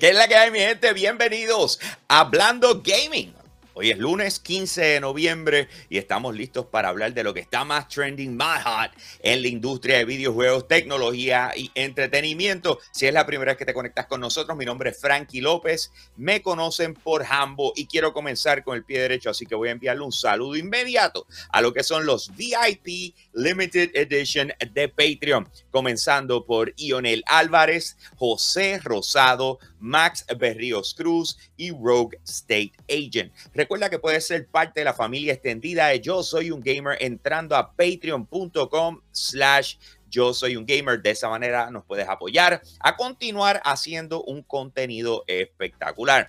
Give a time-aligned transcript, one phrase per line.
[0.00, 0.92] ¿Qué es la que hay, mi gente?
[0.92, 3.32] Bienvenidos a Hablando Gaming.
[3.76, 7.64] Hoy es lunes 15 de noviembre y estamos listos para hablar de lo que está
[7.64, 12.78] más trending, más hot en la industria de videojuegos, tecnología y entretenimiento.
[12.92, 15.90] Si es la primera vez que te conectas con nosotros, mi nombre es Frankie López.
[16.16, 19.72] Me conocen por Hambo y quiero comenzar con el pie derecho, así que voy a
[19.72, 26.46] enviarle un saludo inmediato a lo que son los VIP Limited Edition de Patreon, comenzando
[26.46, 33.32] por Ionel Álvarez, José Rosado, Max Berríos Cruz y Rogue State Agent.
[33.52, 37.54] Recuerda que puedes ser parte de la familia extendida de Yo Soy un Gamer entrando
[37.54, 39.76] a patreon.com slash
[40.14, 41.02] yo soy un gamer.
[41.02, 46.28] De esa manera nos puedes apoyar a continuar haciendo un contenido espectacular.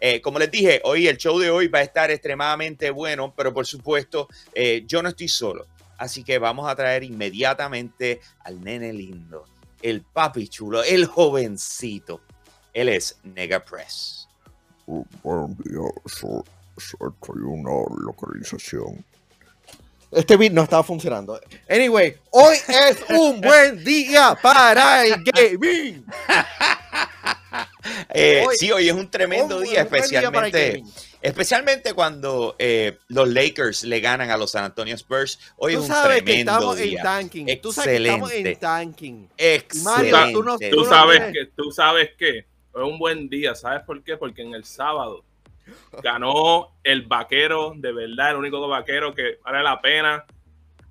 [0.00, 3.54] Eh, como les dije, hoy el show de hoy va a estar extremadamente bueno, pero
[3.54, 5.66] por supuesto, eh, yo no estoy solo.
[5.96, 9.44] Así que vamos a traer inmediatamente al nene lindo,
[9.80, 12.20] el papi chulo, el jovencito.
[12.72, 14.28] Él es Nega Press.
[14.86, 16.42] Buen día, soy,
[16.76, 19.04] soy una localización.
[20.10, 21.38] Este beat no estaba funcionando.
[21.68, 26.06] Anyway, hoy es un buen día para el gaming.
[28.14, 30.82] eh, sí, hoy es un tremendo día, especialmente,
[31.20, 35.38] especialmente cuando eh, los Lakers le ganan a los San Antonio Spurs.
[35.56, 36.98] Hoy es un tremendo que estamos día.
[36.98, 37.60] En tanking.
[37.60, 39.28] Tú sabes que estamos en tanking.
[39.36, 40.32] Excelente.
[40.32, 42.46] tú, no, tú, sabes que, tú sabes que
[42.78, 43.56] fue un buen día.
[43.56, 44.16] ¿Sabes por qué?
[44.16, 45.24] Porque en el sábado
[46.02, 50.24] ganó el vaquero, de verdad, el único vaquero que vale la pena.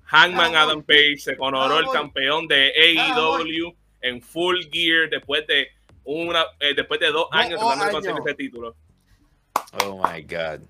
[0.04, 5.68] Hangman Adam Page se coronó el campeón de AEW en full gear después de
[6.04, 8.76] una eh, después de dos años tratando de conseguir ese título.
[9.84, 10.60] Oh my God.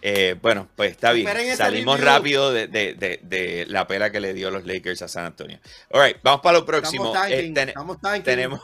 [0.00, 1.28] Eh, bueno, pues está bien.
[1.56, 5.26] Salimos rápido de, de, de, de, la pela que le dio los Lakers a San
[5.26, 5.58] Antonio.
[5.90, 7.06] All right, vamos para lo próximo.
[7.06, 8.60] Estamos eh, ten, estamos tenemos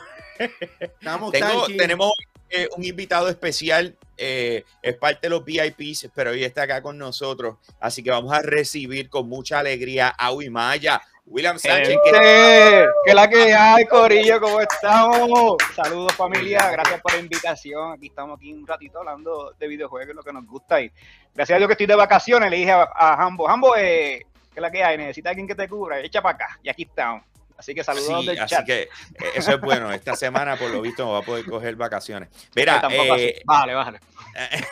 [1.31, 2.11] tengo, tenemos
[2.49, 6.97] eh, un invitado especial, eh, es parte de los VIPs, pero hoy está acá con
[6.97, 11.01] nosotros, así que vamos a recibir con mucha alegría a Wimaya.
[11.25, 11.97] William Sánchez.
[12.03, 12.85] Que...
[13.05, 15.55] que la que hay, Corillo, ¿cómo estamos?
[15.73, 17.93] Saludos familia, gracias por la invitación.
[17.93, 20.81] Aquí estamos aquí un ratito hablando de videojuegos, lo que nos gusta.
[20.81, 20.91] Y
[21.33, 24.55] gracias a Dios que estoy de vacaciones, le dije a, a Hambo, Hambo, eh, ¿qué
[24.55, 24.97] es la que hay?
[24.97, 26.59] Necesita alguien que te cubra, echa para acá.
[26.63, 27.23] Y aquí estamos.
[27.61, 28.89] Así que saludos del así que eh,
[29.35, 29.91] eso es bueno.
[29.91, 32.29] Esta semana, por lo visto, va a poder coger vacaciones.
[32.55, 33.99] Mira, eh, vale, vale.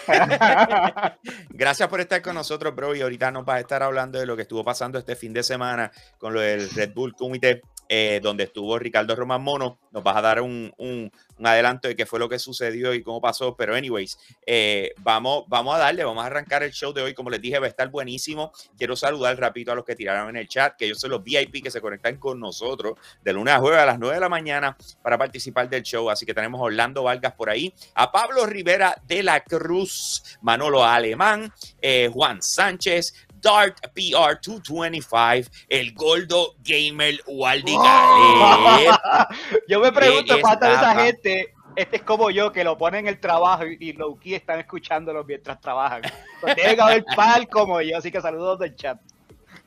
[1.50, 2.96] Gracias por estar con nosotros, bro.
[2.96, 5.44] Y ahorita nos vas a estar hablando de lo que estuvo pasando este fin de
[5.44, 9.80] semana con lo del Red Bull Comité, eh, donde estuvo Ricardo Román Mono.
[9.92, 13.02] Nos vas a dar un, un, un adelanto de qué fue lo que sucedió y
[13.02, 13.56] cómo pasó.
[13.56, 17.16] Pero, anyways, eh, vamos, vamos a darle, vamos a arrancar el show de hoy.
[17.16, 18.52] Como les dije, va a estar buenísimo.
[18.78, 21.64] Quiero saludar rapidito a los que tiraron en el chat, que ellos son los VIP
[21.64, 24.78] que se conectan con nosotros de lunes a jueves a las 9 de la mañana
[25.02, 26.12] para participar del show.
[26.12, 30.84] Así que tenemos a Orlando Vargas por ahí, a Pablo Rivera de la Cruz, Manolo
[30.84, 31.52] Alemán,
[31.82, 37.74] eh, Juan Sánchez, Dart PR 225, el Goldo Gamer Waldi
[39.68, 43.08] Yo me pregunto cuánta de esa gente este es como yo, que lo ponen en
[43.08, 46.02] el trabajo y, y low key están escuchándolo mientras trabajan.
[46.42, 48.98] Pues tiene que haber pal como yo, así que saludos del chat.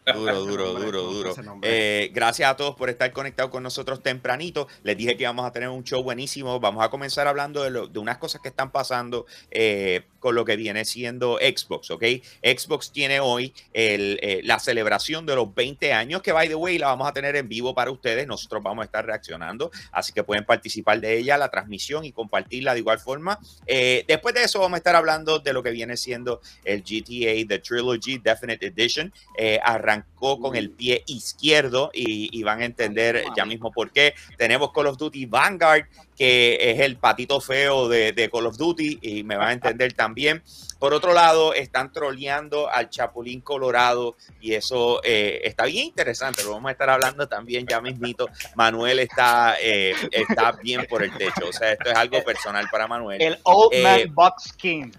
[0.06, 1.34] Duro, duro, duro, duro.
[1.62, 4.66] Eh, gracias a todos por estar conectados con nosotros tempranito.
[4.82, 6.58] Les dije que íbamos a tener un show buenísimo.
[6.58, 10.44] Vamos a comenzar hablando de, lo, de unas cosas que están pasando eh, con lo
[10.44, 12.04] que viene siendo Xbox, ¿ok?
[12.42, 16.78] Xbox tiene hoy el, eh, la celebración de los 20 años, que by the way
[16.78, 18.26] la vamos a tener en vivo para ustedes.
[18.26, 22.72] Nosotros vamos a estar reaccionando, así que pueden participar de ella, la transmisión y compartirla
[22.72, 23.38] de igual forma.
[23.66, 27.46] Eh, después de eso vamos a estar hablando de lo que viene siendo el GTA,
[27.48, 29.12] The Trilogy Definite Edition.
[29.36, 29.58] Eh,
[29.92, 34.14] arrancó con el pie izquierdo y, y van a entender ya mismo por qué.
[34.36, 35.86] Tenemos Call of Duty Vanguard,
[36.16, 39.92] que es el patito feo de, de, Call of Duty y me van a entender
[39.94, 40.42] también.
[40.78, 46.42] Por otro lado, están troleando al Chapulín Colorado y eso eh, está bien interesante.
[46.42, 48.28] Lo vamos a estar hablando también ya mismito.
[48.56, 51.48] Manuel está, eh, está bien por el techo.
[51.48, 53.22] O sea, esto es algo personal para Manuel.
[53.22, 54.90] El Old Man eh, Box King.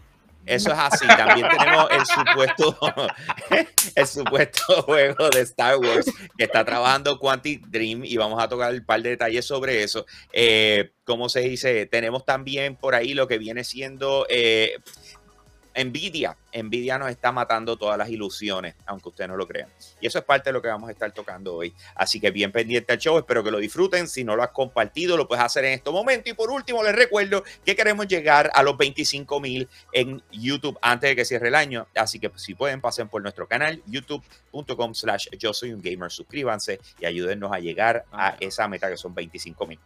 [0.45, 1.07] Eso es así.
[1.07, 2.77] También tenemos el supuesto,
[3.95, 6.05] el supuesto juego de Star Wars
[6.37, 10.05] que está trabajando Quantic Dream y vamos a tocar un par de detalles sobre eso.
[10.31, 11.85] Eh, ¿Cómo se dice?
[11.85, 14.77] Tenemos también por ahí lo que viene siendo eh,
[15.75, 19.69] Nvidia Nvidia nos está matando todas las ilusiones, aunque ustedes no lo crean.
[19.99, 21.73] Y eso es parte de lo que vamos a estar tocando hoy.
[21.95, 24.07] Así que bien pendiente al show, espero que lo disfruten.
[24.07, 26.29] Si no lo has compartido, lo puedes hacer en este momento.
[26.29, 31.09] Y por último, les recuerdo que queremos llegar a los 25 mil en YouTube antes
[31.09, 31.87] de que cierre el año.
[31.95, 36.11] Así que si pueden, pasen por nuestro canal, youtube.com slash yo soy un gamer.
[36.11, 39.79] Suscríbanse y ayúdennos a llegar a esa meta que son 25 mil.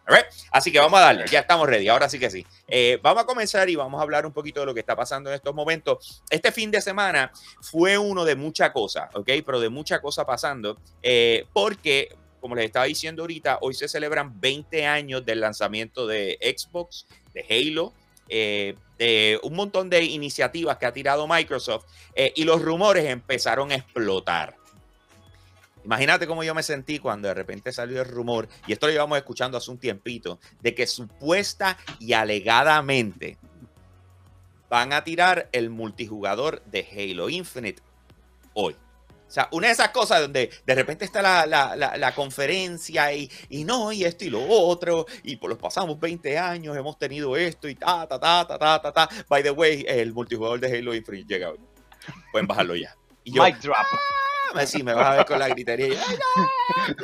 [0.51, 1.87] Así que vamos a darle, ya estamos ready.
[1.87, 2.45] Ahora sí que sí.
[2.67, 5.29] Eh, vamos a comenzar y vamos a hablar un poquito de lo que está pasando
[5.29, 6.23] en estos momentos.
[6.29, 7.31] Este fin de semana
[7.61, 9.29] fue uno de mucha cosa, ¿ok?
[9.45, 14.41] Pero de mucha cosa pasando, eh, porque, como les estaba diciendo ahorita, hoy se celebran
[14.41, 17.93] 20 años del lanzamiento de Xbox, de Halo,
[18.27, 23.71] eh, de un montón de iniciativas que ha tirado Microsoft eh, y los rumores empezaron
[23.71, 24.55] a explotar.
[25.85, 29.19] Imagínate cómo yo me sentí cuando de repente salió el rumor, y esto lo llevamos
[29.19, 33.37] escuchando hace un tiempito, de que supuesta y alegadamente
[34.69, 37.81] van a tirar el multijugador de Halo Infinite
[38.53, 38.75] hoy.
[39.27, 43.11] O sea, una de esas cosas donde de repente está la, la, la, la conferencia
[43.13, 46.97] y, y, no, y esto y lo otro, y por los pasamos 20 años hemos
[46.97, 49.09] tenido esto y ta, ta, ta, ta, ta, ta, ta.
[49.27, 51.59] By the way, el multijugador de Halo Infinite llega hoy.
[52.31, 52.95] Pueden bajarlo ya.
[53.25, 53.75] Y yo, Mic drop.
[54.53, 55.89] Ah, sí, me vas a ver con la gritería.
[55.89, 56.17] Y, ¡Ay,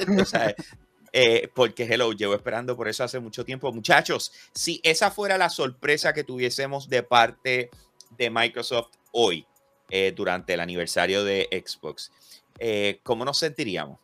[0.07, 0.21] no!
[0.21, 0.55] O sea,
[1.13, 3.71] eh, porque Hello, llevo esperando por eso hace mucho tiempo.
[3.71, 7.69] Muchachos, si esa fuera la sorpresa que tuviésemos de parte
[8.17, 9.45] de Microsoft hoy,
[9.89, 12.11] eh, durante el aniversario de Xbox,
[12.59, 13.99] eh, ¿cómo nos sentiríamos?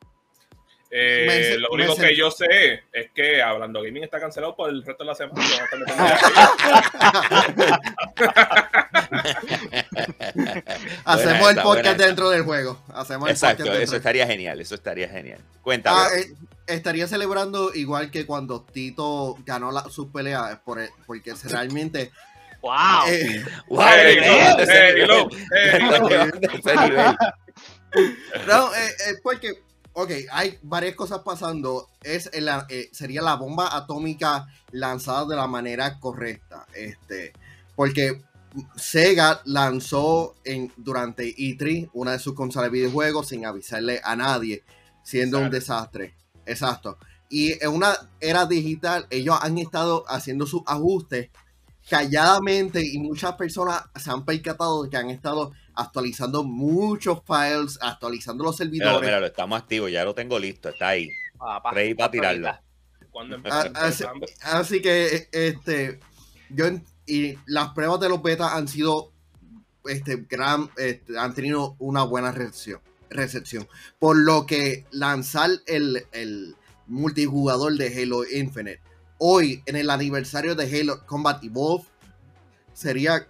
[0.92, 4.84] Eh, Me- lo único que yo sé es que Hablando Gaming está cancelado por el
[4.84, 5.40] resto de la semana.
[11.06, 12.06] Hacemos Buena el podcast esa.
[12.08, 12.82] dentro del juego.
[12.94, 15.40] Hacemos el Exacto, podcast eso estaría genial, eso estaría genial.
[15.62, 15.98] Cuéntame.
[16.00, 16.34] Ah, eh,
[16.68, 22.12] estaría celebrando igual que cuando Tito ganó la, sus peleas, por el- porque realmente
[22.62, 22.74] ¡Wow!
[23.08, 23.80] eh, Wow.
[28.48, 29.54] No, eh, eh, porque,
[29.94, 31.88] ok, hay varias cosas pasando.
[32.04, 36.66] Es el- eh, sería la bomba atómica lanzada de la manera correcta.
[36.74, 37.34] Este,
[37.76, 38.22] porque
[38.76, 44.64] Sega lanzó en, durante E3 una de sus consolas de videojuegos sin avisarle a nadie,
[45.04, 46.16] siendo un desastre.
[46.46, 46.98] Exacto.
[47.30, 51.30] Y en una era digital, ellos han estado haciendo sus ajustes
[51.90, 58.44] calladamente y muchas personas se han percatado de que han estado actualizando muchos files, actualizando
[58.44, 59.02] los Míralo, servidores.
[59.08, 61.10] míralo, estamos activos, ya lo tengo listo, está ahí.
[61.38, 62.62] Papá, Ready para.
[63.12, 64.04] Cuando Ah, así,
[64.42, 66.00] así que este
[66.50, 66.66] yo
[67.10, 69.12] y las pruebas de los betas han sido
[69.86, 72.80] este gran este, han tenido una buena recepción
[73.10, 73.68] recepción
[73.98, 78.82] por lo que lanzar el, el multijugador de Halo Infinite
[79.18, 81.86] hoy en el aniversario de Halo Combat Evolve
[82.74, 83.28] sería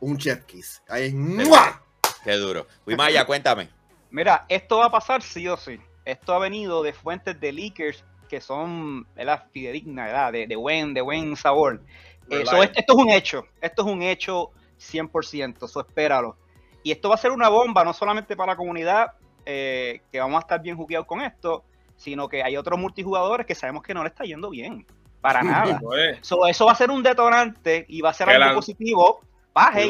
[0.00, 1.80] un chef kiss Ahí, ¡mua!
[2.24, 2.66] Qué duro.
[2.86, 3.70] Wimaya, cuéntame.
[4.10, 5.80] Mira, esto va a pasar sí o sí.
[6.04, 9.06] Esto ha venido de fuentes de leakers que son
[9.52, 10.32] fidedignas, ¿verdad?
[10.32, 11.82] De, de buen, de buen sabor.
[12.30, 12.64] Eh, so, Reliable.
[12.64, 13.44] esto, esto es un hecho.
[13.60, 15.64] Esto es un hecho 100%.
[15.66, 16.36] Eso espéralo.
[16.82, 19.12] Y esto va a ser una bomba, no solamente para la comunidad,
[19.44, 21.64] eh, que vamos a estar bien jugueados con esto,
[21.96, 24.86] sino que hay otros multijugadores que sabemos que no le está yendo bien.
[25.20, 25.78] Para nada.
[25.82, 28.54] Pues, So, eso va a ser un detonante y va a ser Que algo la-
[28.54, 29.20] positivo
[29.52, 29.86] para pues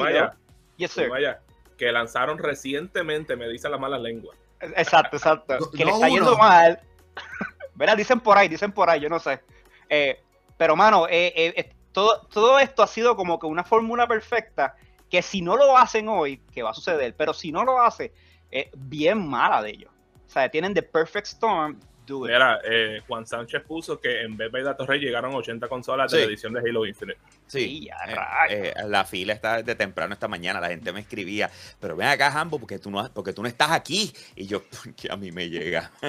[0.76, 1.08] Yes, pues sir.
[1.10, 1.40] vaya,
[1.78, 4.34] que lanzaron recientemente, me dice la mala lengua.
[4.60, 5.58] Exacto, exacto.
[5.60, 6.81] No- que le no está yendo mal.
[7.75, 7.96] ¿Verdad?
[7.96, 9.40] Dicen por ahí, dicen por ahí, yo no sé.
[9.88, 10.20] Eh,
[10.56, 14.76] pero, mano, eh, eh, todo, todo esto ha sido como que una fórmula perfecta
[15.09, 18.12] que si no lo hacen hoy, que va a suceder, pero si no lo hace,
[18.50, 19.92] es bien mala de ellos.
[20.26, 22.32] O sea, tienen the perfect storm, do it.
[22.32, 26.20] Mira, eh, Juan Sánchez puso que en vez de Datos Rey llegaron 80 consolas de
[26.20, 27.18] la edición de Halo Infinite.
[27.50, 28.14] Sí, eh,
[28.49, 30.61] eh, la fila está desde temprano esta mañana.
[30.61, 33.73] La gente me escribía, pero ven acá, Hambo, porque tú no, porque tú no estás
[33.73, 34.12] aquí.
[34.37, 35.90] Y yo, porque a mí me llega.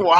[0.00, 0.14] ¡Wow!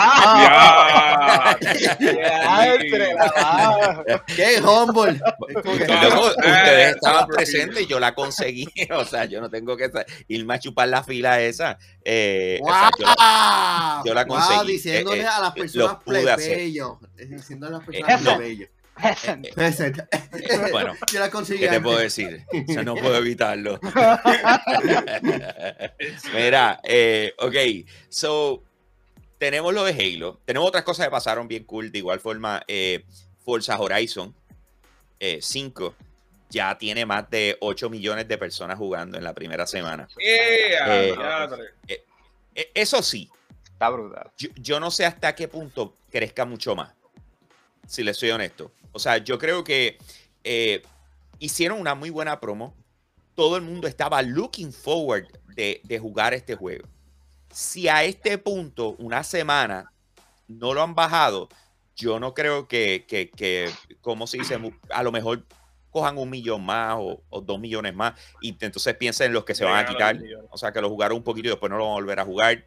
[4.26, 5.20] ¡Qué humble!
[5.64, 8.66] Luego, Eh, ustedes estaban presentes y yo la conseguí.
[8.90, 9.90] O sea, yo no tengo que
[10.28, 11.78] irme a chupar la fila esa.
[12.04, 13.14] Eh, o sea, yo la-
[14.02, 14.04] ¡Wow!
[14.06, 14.72] yo la Wow, conseguí.
[14.72, 16.52] diciéndole Eh, eh, a las lo personas pude hacer.
[16.54, 16.98] plebeyos.
[17.16, 18.68] Diciéndole a las personas plebeyos.
[19.00, 19.46] Peasant.
[19.54, 19.98] Peasant.
[20.70, 22.44] Bueno, Yo la conseguí ¿Qué te puedo decir?
[22.68, 23.80] Yo no puedo evitarlo.
[26.34, 27.54] Mira, eh, ok,
[28.08, 28.62] so
[29.38, 33.04] tenemos lo de Halo, tenemos otras cosas que pasaron bien cool, de igual forma, eh,
[33.44, 34.34] Forza Horizon
[35.18, 35.94] eh, 5
[36.50, 40.06] ya tiene más de 8 millones de personas jugando en la primera semana.
[40.20, 40.76] Eh!
[42.54, 43.30] Eh, Eso sí,
[43.64, 44.30] Está brutal.
[44.36, 46.92] yo, yo no sé hasta qué punto crezca mucho más,
[47.86, 48.70] si les soy honesto.
[48.92, 49.98] O sea, yo creo que
[50.44, 50.82] eh,
[51.38, 52.74] hicieron una muy buena promo
[53.34, 56.86] todo el mundo estaba looking forward de, de jugar este juego.
[57.50, 59.92] Si a este punto, una semana,
[60.48, 61.48] no lo han bajado,
[61.94, 63.70] yo no creo que, que, que
[64.00, 64.58] como se dice,
[64.90, 65.44] a lo mejor
[65.90, 69.54] cojan un millón más o, o dos millones más y entonces piensen en los que
[69.54, 70.18] se van a quitar.
[70.50, 72.24] O sea, que lo jugaron un poquito y después no lo van a volver a
[72.24, 72.64] jugar.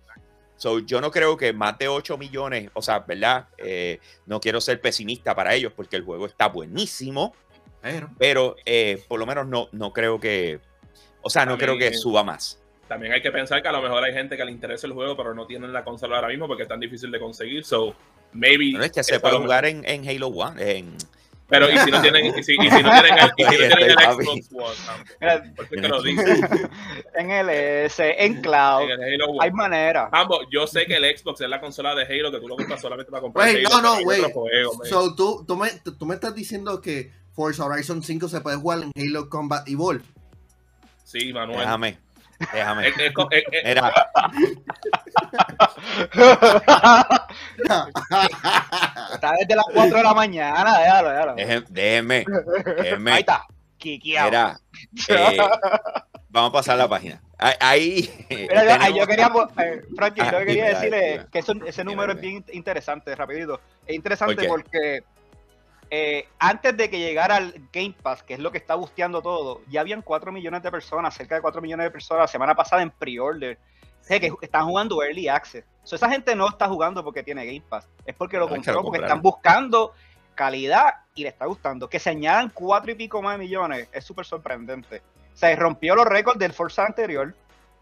[0.57, 3.47] So, yo no creo que más de 8 millones, o sea, ¿verdad?
[3.57, 7.33] Eh, no quiero ser pesimista para ellos porque el juego está buenísimo,
[7.81, 10.59] Pero, pero eh, por lo menos no, no creo que,
[11.21, 12.61] o sea, no A creo que suba más.
[12.87, 15.17] También hay que pensar que a lo mejor hay gente que le interesa el juego,
[15.17, 17.65] pero no tienen la consola ahora mismo porque es tan difícil de conseguir.
[17.65, 17.95] So,
[18.31, 18.73] maybe.
[18.73, 20.77] No es que se puede jugar en, en Halo One.
[20.77, 20.95] En,
[21.47, 23.49] Pero y si no tienen, y si, y si no tienen el, y si no
[23.49, 26.39] Ahí tienen el estoy, Xbox One, ¿Por qué lo dices?
[27.13, 29.39] en en cloud, En el Halo One.
[29.41, 30.09] hay manera.
[30.11, 32.81] Ambos, yo sé que el Xbox es la consola de Halo que tú lo compras
[32.81, 33.81] solamente para comprar Wait, Halo.
[33.81, 34.87] no, no, man.
[34.89, 38.79] so, tú, tú, me, tú me estás diciendo que Forza Horizon 5 se puede jugar
[38.83, 40.03] en Halo Combat Evolve.
[41.03, 41.59] sí, Manuel.
[41.59, 41.99] déjame,
[42.53, 42.87] déjame.
[42.87, 43.93] Es- es co- es- es- Mira,
[49.13, 51.35] Está desde las 4 de la mañana, déjalo, déjalo.
[51.35, 52.25] déjeme, déjeme,
[52.77, 53.11] déjeme.
[53.11, 53.45] Ahí está.
[53.83, 54.59] Mira,
[55.09, 55.37] eh,
[56.29, 57.21] vamos a pasar la página.
[57.37, 60.73] Ahí, ahí, Mira, yo, ay, yo tenemos- quería, eh, Frankie, Ah, yo quería dime, dale,
[60.75, 61.25] decirle dime.
[61.31, 62.31] que eso- ese número es dime.
[62.41, 63.59] bien interesante, rapidito.
[63.85, 65.03] Es interesante porque
[65.97, 69.61] eh, antes de que llegara al Game Pass, que es lo que está busteando todo,
[69.69, 72.81] ya habían 4 millones de personas, cerca de 4 millones de personas la semana pasada
[72.81, 73.57] en pre-order.
[74.01, 75.63] O sea, que están jugando Early Access.
[75.83, 78.83] So, esa gente no está jugando porque tiene Game Pass, es porque lo que compró,
[78.83, 79.93] porque están buscando
[80.35, 81.87] calidad y le está gustando.
[81.87, 85.01] Que se añadan cuatro y pico más millones es súper sorprendente.
[85.33, 87.33] O sea, rompió los récords del Forza anterior.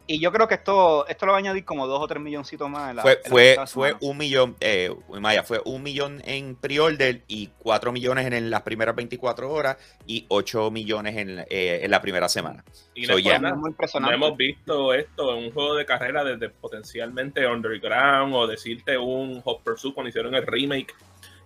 [0.05, 2.69] Y yo creo que esto, esto lo va a añadir como dos o tres milloncitos
[2.69, 2.89] más.
[2.89, 6.55] En la, Fue, en la fue, fue un millón, eh, Maya, fue un millón en
[6.55, 11.91] pre-order y cuatro millones en, las primeras 24 horas y 8 millones en, eh, en
[11.91, 12.65] la primera semana.
[12.93, 13.73] y so, no, es muy
[14.13, 19.63] hemos visto esto en un juego de carrera desde potencialmente Underground o decirte un Hot
[19.63, 20.93] Pursuit cuando hicieron el remake.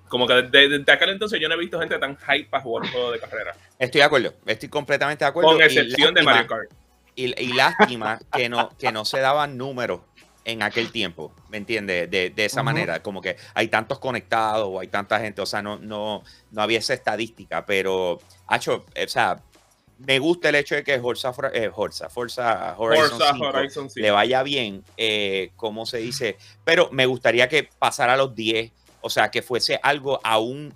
[0.08, 2.86] Como que desde, desde aquel entonces yo no he visto gente tan hype para jugar
[2.86, 3.56] un juego de carrera.
[3.78, 5.52] Estoy de acuerdo, estoy completamente de acuerdo.
[5.52, 6.87] Con y excepción de Mario Kart.
[7.18, 10.02] Y, y lástima que no, que no se daban números
[10.46, 12.10] en aquel tiempo, ¿me entiendes?
[12.10, 15.62] De, de esa manera, como que hay tantos conectados o hay tanta gente, o sea,
[15.62, 19.44] no, no, no había esa estadística, pero, hacho, o sea,
[19.98, 24.00] me gusta el hecho de que Forza, eh, Forza, Forza Horizon Forza 5 Horizon 5.
[24.02, 28.72] le vaya bien, eh, como se dice, pero me gustaría que pasara a los 10,
[29.02, 30.74] o sea, que fuese algo aún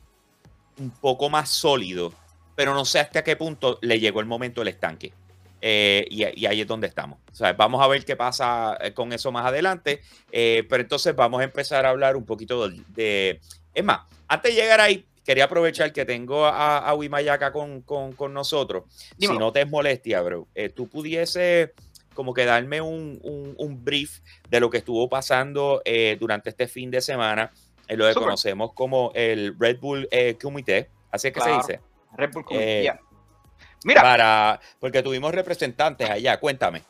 [0.78, 2.14] un poco más sólido,
[2.56, 5.14] pero no sé hasta qué punto le llegó el momento del estanque.
[5.62, 7.20] Eh, y, y ahí es donde estamos.
[7.32, 10.02] O sea, vamos a ver qué pasa eh, con eso más adelante.
[10.32, 13.40] eh, pero entonces vamos a empezar a hablar un poquito de, de-
[13.74, 17.82] Es más, antes de llegar ahí, quería aprovechar que tengo a, a Wimaya acá con,
[17.82, 18.86] con- con nosotros.
[19.18, 19.38] Dímelo.
[19.40, 21.74] Si no te es molestia, bro, eh, tú pudiese
[22.16, 25.82] como que darme un, un- un brief de lo que estuvo pasando
[26.20, 27.52] durante este fin de semana
[27.88, 30.10] en lo que conocemos como el Red Bull
[30.42, 30.90] Comité.
[31.12, 31.62] Así es que Claro.
[31.64, 31.82] se dice.
[32.18, 33.00] Red Bull yeah.
[33.84, 36.84] Mira, Para, porque tuvimos representantes allá, cuéntame.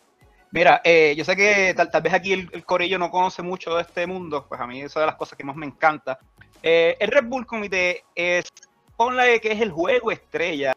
[0.51, 3.75] Mira, eh, yo sé que tal, tal vez aquí el, el corillo no conoce mucho
[3.75, 6.19] de este mundo, pues a mí eso es de las cosas que más me encanta.
[6.61, 8.45] Eh, el Red Bull Comité es,
[8.97, 10.73] ponle que es el juego estrella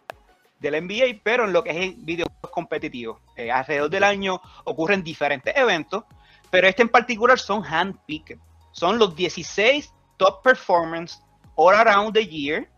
[0.60, 3.20] del NBA, pero en lo que es videojuegos competitivos.
[3.36, 6.04] Eh, alrededor del año ocurren diferentes eventos,
[6.50, 8.38] pero este en particular son handpicked.
[8.72, 11.20] Son los 16 top performance
[11.56, 12.68] all around the year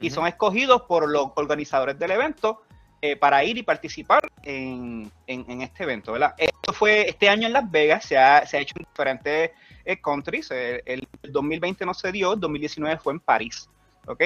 [0.00, 2.62] y son escogidos por los organizadores del evento
[3.06, 6.34] eh, para ir y participar en, en- en este evento, ¿verdad?
[6.38, 9.50] Esto fue este año en Las Vegas, se ha, se ha hecho en diferentes
[9.84, 13.68] eh, countries, eh, el, 2020 no se dio, el 2019 fue en París,
[14.06, 14.22] ¿ok?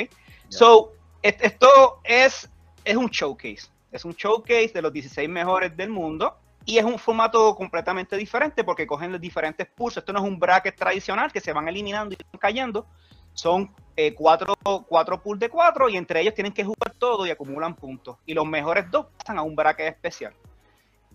[0.49, 0.93] So,
[1.23, 2.49] et- esto es,
[2.85, 7.01] es un showcase, es un showcase de los 16 mejores del mundo y es un
[7.01, 11.41] formato completamente diferente porque cogen los diferentes pools, esto no es un bracket tradicional que
[11.41, 12.87] se van eliminando y van cayendo,
[13.35, 14.55] son eh, cuatro,
[14.87, 18.17] cuatro pools de cuatro y entre ellos tienen que jugar todo y acumulan puntos.
[18.27, 20.33] Y los mejores dos pasan a un bracket especial.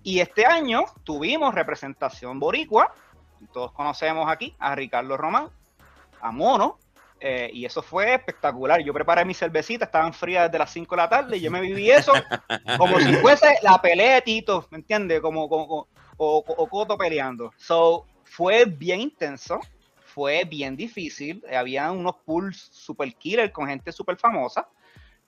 [0.04, 2.94] Y este año tuvimos representación boricua.
[3.54, 5.48] Todos conocemos aquí a Ricardo Román,
[6.20, 6.78] a Mono,
[7.22, 8.82] eh, y eso fue espectacular.
[8.84, 11.62] Yo preparé mi cervecita, estaban frías desde las 5 de la tarde y yo me
[11.62, 12.12] viví eso
[12.78, 15.22] como si fuese la pelea de Tito, ¿me entiendes?
[15.22, 15.88] Como, como- como-
[16.18, 17.52] o, o Coto peleando.
[17.58, 19.62] So, fue bien intenso,
[20.14, 21.44] fue bien difícil.
[21.52, 24.68] Había unos pools super killer con gente super famosa.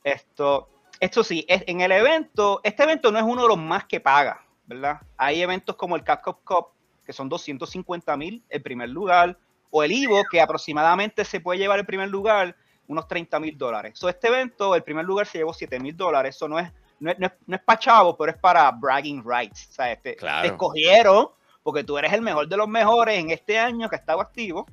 [0.04, 3.86] Esto, esto sí, es, en el evento, este evento no es uno de los más
[3.86, 5.02] que paga, ¿verdad?
[5.18, 6.68] Hay eventos como el Capcom Cup,
[7.04, 9.38] que son 250 mil el primer lugar,
[9.72, 12.56] o el Ivo, que aproximadamente se puede llevar el primer lugar
[12.88, 13.94] unos 30 mil dólares.
[13.96, 16.36] So, este evento, el primer lugar se llevó 7 mil dólares.
[16.36, 19.24] Eso no es, no es, no es, no es para chavos, pero es para bragging
[19.26, 19.68] rights.
[19.72, 20.44] O sea, te, Claro.
[20.44, 21.30] te escogieron
[21.66, 24.68] porque tú eres el mejor de los mejores en este año que ha estado activo.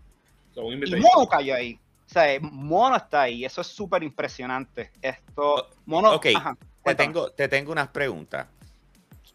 [0.55, 1.01] Y.
[1.01, 1.81] Mono cayó ahí.
[2.07, 3.47] O sea, Mono está ahí.
[3.47, 4.91] Eso es súper impresionante.
[5.01, 6.13] Esto, Mono.
[6.13, 8.47] ok, ajá, Te tengo, te tengo unas preguntas.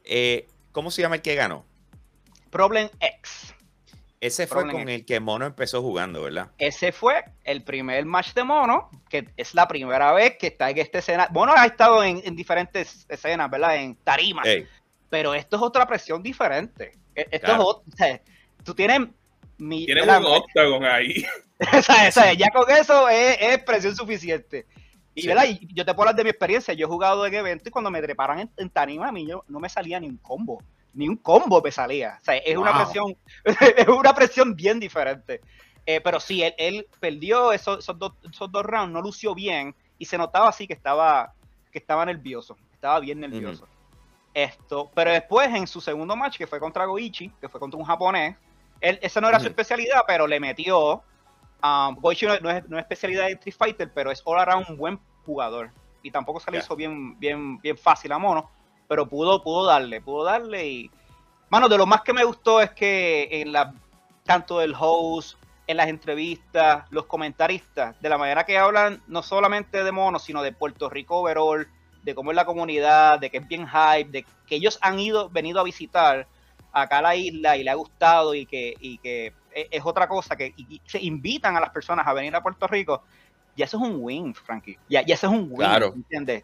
[0.03, 1.65] Eh, ¿Cómo se llama el que ganó?
[2.51, 3.55] Problem X.
[4.21, 4.99] Ese fue Problem con X.
[4.99, 6.51] el que Mono empezó jugando, ¿verdad?
[6.59, 10.77] Ese fue el primer match de Mono, que es la primera vez que está en
[10.77, 11.27] esta escena.
[11.31, 13.77] Mono ha estado en, en diferentes escenas, ¿verdad?
[13.77, 14.45] En tarimas.
[14.45, 14.67] Ey,
[15.09, 16.93] Pero esto es otra presión diferente.
[17.31, 17.61] Esto Claro.
[17.61, 17.83] es otra.
[17.93, 18.21] o sea,
[18.63, 18.99] tú tienes.
[19.57, 20.19] Mi, ¿verdad?
[20.19, 21.25] un octagon ahí.
[21.59, 24.67] O sea, o sea, ya con eso es, es presión suficiente.
[25.15, 25.27] Y, Sí.
[25.27, 25.45] ¿verdad?
[25.49, 26.75] y yo te puedo hablar de mi experiencia.
[26.75, 29.43] Yo he jugado en eventos y cuando me treparan en, en tarima, a mí yo-
[29.47, 30.61] no me salía ni un combo.
[30.93, 32.19] Ni un combo me salía.
[32.21, 33.17] O sea, es una presión,
[33.77, 35.41] es una presión bien diferente.
[35.87, 39.73] Eh, pero sí, él, él perdió esos, esos, dos, esos dos rounds, no lució bien
[39.97, 41.33] y se notaba así que estaba,
[41.71, 42.55] que estaba nervioso.
[42.73, 43.67] Estaba bien nervioso.
[44.37, 47.83] Esto, pero después en su segundo match, que fue contra Goichi, que fue contra un
[47.83, 48.35] japonés,
[48.79, 49.49] él, esa no era su Ujú.
[49.49, 51.01] especialidad, pero le metió.
[51.63, 54.67] Um, Goichi no, no es, no es especialidad de Street Fighter, pero es all around
[54.69, 55.71] un buen jugador.
[56.03, 56.63] Y tampoco se le Ya.
[56.63, 58.47] hizo bien, bien, bien fácil a Mono,
[58.87, 60.67] pero pudo, pudo darle, pudo darle.
[60.67, 60.91] Y,
[61.49, 63.73] mano, de lo más que me gustó es que en la,
[64.23, 69.83] tanto el host, en las entrevistas, los comentaristas, de la manera que hablan, no solamente
[69.83, 71.67] de Mono, sino de Puerto Rico overall,
[72.07, 75.29] de cómo es la comunidad, de que es bien hype, de que ellos han ido,
[75.29, 76.25] venido a visitar
[76.71, 80.07] acá a la isla y le ha gustado y que, y que es, es otra
[80.07, 83.03] cosa, que y- y se invitan a las personas a venir a Puerto Rico,
[83.57, 84.77] ya eso es un win, Frankie.
[84.87, 85.93] Ya, ya eso es un win, Claro.
[85.95, 86.43] ¿entiendes?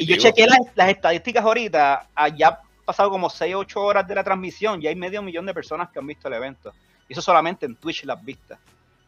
[0.00, 3.80] Y yo chequeé las, las estadísticas ahorita, ah, ya ha pasado como 6 o 8
[3.82, 6.72] horas de la transmisión, ya hay medio millón de personas que han visto el evento.
[7.08, 8.58] Y eso solamente en Twitch las vistas.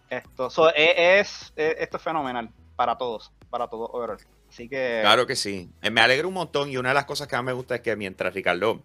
[0.08, 4.18] Esto, so, e- es, es- esto es fenomenal para todos, para todos overall.
[4.56, 5.68] Así que Claro que sí.
[5.82, 7.82] Eh, Me alegra un montón y una de las cosas que más me gusta es
[7.82, 8.82] que mientras Ricardo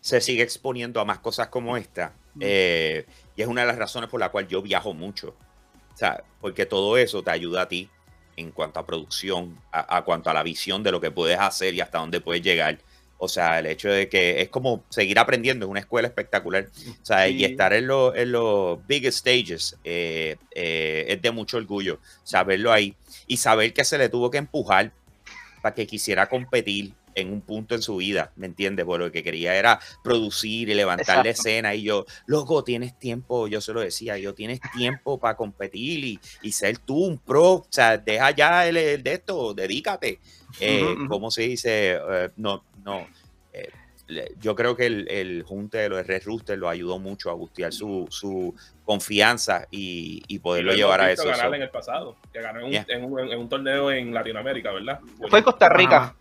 [0.00, 3.04] se sigue exponiendo a más cosas como esta, eh,
[3.36, 5.36] y es una de las razones por la cual yo viajo mucho.
[5.92, 7.90] O sea, porque todo eso te ayuda a ti
[8.36, 11.74] en cuanto a producción, a, a cuanto a la visión de lo que puedes hacer
[11.74, 12.78] y hasta dónde puedes llegar.
[13.24, 16.66] O sea, el hecho de que es como seguir aprendiendo, es una escuela espectacular.
[17.00, 21.56] O sea, y estar en, los en los big stages eh, eh, es de mucho
[21.56, 22.00] orgullo.
[22.24, 22.96] Saberlo ahí
[23.28, 24.90] y saber que se le tuvo que empujar
[25.62, 28.84] para que quisiera competir en un punto en su vida, ¿me entiendes?
[28.86, 31.76] Porque lo que quería era producir y levantar la escena.
[31.76, 36.20] Y yo, loco, tienes tiempo, yo se lo decía, yo tienes tiempo para competir y,
[36.42, 37.52] y ser tú un pro.
[37.52, 40.18] O sea, deja ya el, el de esto, dedícate.
[40.60, 40.96] Eh.
[41.08, 41.98] ¿Cómo se dice?
[42.36, 43.06] No, no.
[43.52, 43.70] eh,
[44.40, 47.72] yo creo que el, el junte de los Red Rooster lo ayudó mucho a bustear
[47.72, 51.24] su, su confianza y, y poderlo llevar a eso.
[51.28, 52.84] ganar en el pasado, que ganó en un, Yeah.
[52.88, 55.00] en un- en un torneo en Latinoamérica, ¿verdad?
[55.30, 56.14] fue en Costa Rica.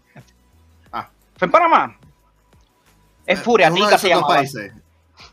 [0.93, 1.09] Ah.
[1.35, 1.97] Fue en Panamá.
[3.25, 4.35] Es uno de Furiatica se llamaba.
[4.35, 4.71] países.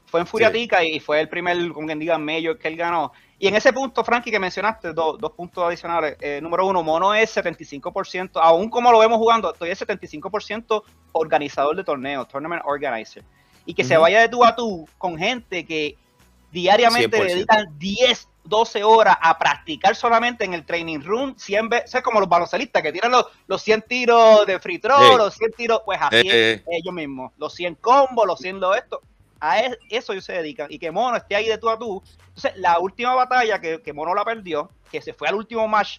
[0.06, 3.12] Fue en Furiatica y fue el primer, como quien diga, mayor que él ganó.
[3.40, 6.16] Y en ese punto, Frankie, que mencionaste, do- dos puntos adicionales.
[6.20, 11.76] Eh, número uno, Mono es 75%, aún como lo vemos jugando, estoy es 75% organizador
[11.76, 13.22] de torneos, tournament organizer.
[13.64, 14.02] Y que se Ujú.
[14.02, 15.96] vaya de tú a tú con gente que
[16.50, 17.22] diariamente 100%.
[17.24, 22.02] le dedican 10, 12 horas a practicar solamente en el training room, 100 veces, es
[22.02, 25.82] como los baloncelistas que tiran los, los 100 tiros de free throw, los 100 tiros,
[25.84, 29.02] pues así eh, ellos mismos, los 100 combos, los 100 lo esto,
[29.40, 30.66] a es- eso ellos se dedican.
[30.70, 32.02] Y que Mono esté ahí de tú a tú.
[32.28, 35.98] Entonces, la última batalla que, que Mono la perdió, que se fue al último match,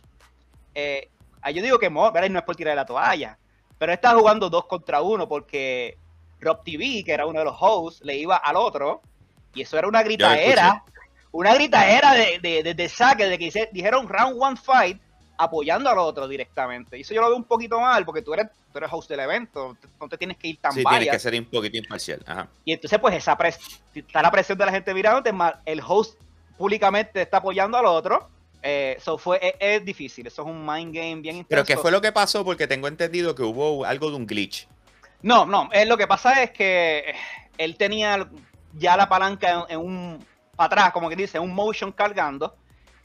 [0.76, 1.10] eh,
[1.54, 3.38] yo digo que Mono, no es por tirar la toalla,
[3.78, 5.98] pero está jugando dos contra uno porque
[6.42, 9.02] Rob TV, que era uno de los hosts, le iba al otro.
[9.54, 10.84] Y eso era una gritaera,
[11.32, 15.02] una gritaera de, de, de, de saque, de que dijeron round one fight
[15.40, 16.98] apoyando al otro directamente.
[16.98, 19.22] Y eso yo lo veo un poquito mal porque tú eres, tú eres host del
[19.22, 22.22] evento, no te tienes que ir tan sí, tienes que ser un poquito imparcial.
[22.28, 22.50] Ajá.
[22.66, 23.58] Y entonces, pues, esa pres
[23.96, 26.20] está la presión de la gente mirándote, más el host
[26.58, 28.28] públicamente está apoyando al otro.
[28.62, 31.48] Eh, so fue, es, es difícil, eso es un mind game bien intenso.
[31.48, 32.44] Pero ¿qué fue lo que pasó?
[32.44, 34.68] Porque tengo entendido que hubo algo de un glitch.
[35.22, 37.16] No, no, eh, lo que pasa es que
[37.58, 38.30] él tenía
[38.74, 40.26] ya la palanca en, en un,
[40.58, 42.54] para atrás, como que dice, un motion cargando.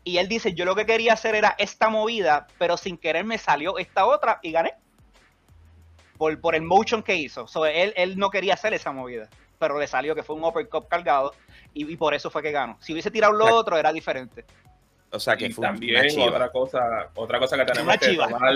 [0.05, 3.39] Y él dice, yo lo que quería hacer era esta movida, pero sin querer me
[3.39, 4.75] salió esta otra y gané.
[6.19, 7.49] Por, por el motion que hizo.
[7.49, 10.87] So, él, él no quería hacer esa movida, pero le salió que fue un uppercut
[10.89, 11.35] cargado
[11.73, 12.77] y, y por eso fue que ganó.
[12.81, 14.45] Si hubiese tirado lo otro, era diferente.
[15.11, 18.55] O sea, que y fue también una otra cosa, otra cosa que tenemos que tomar,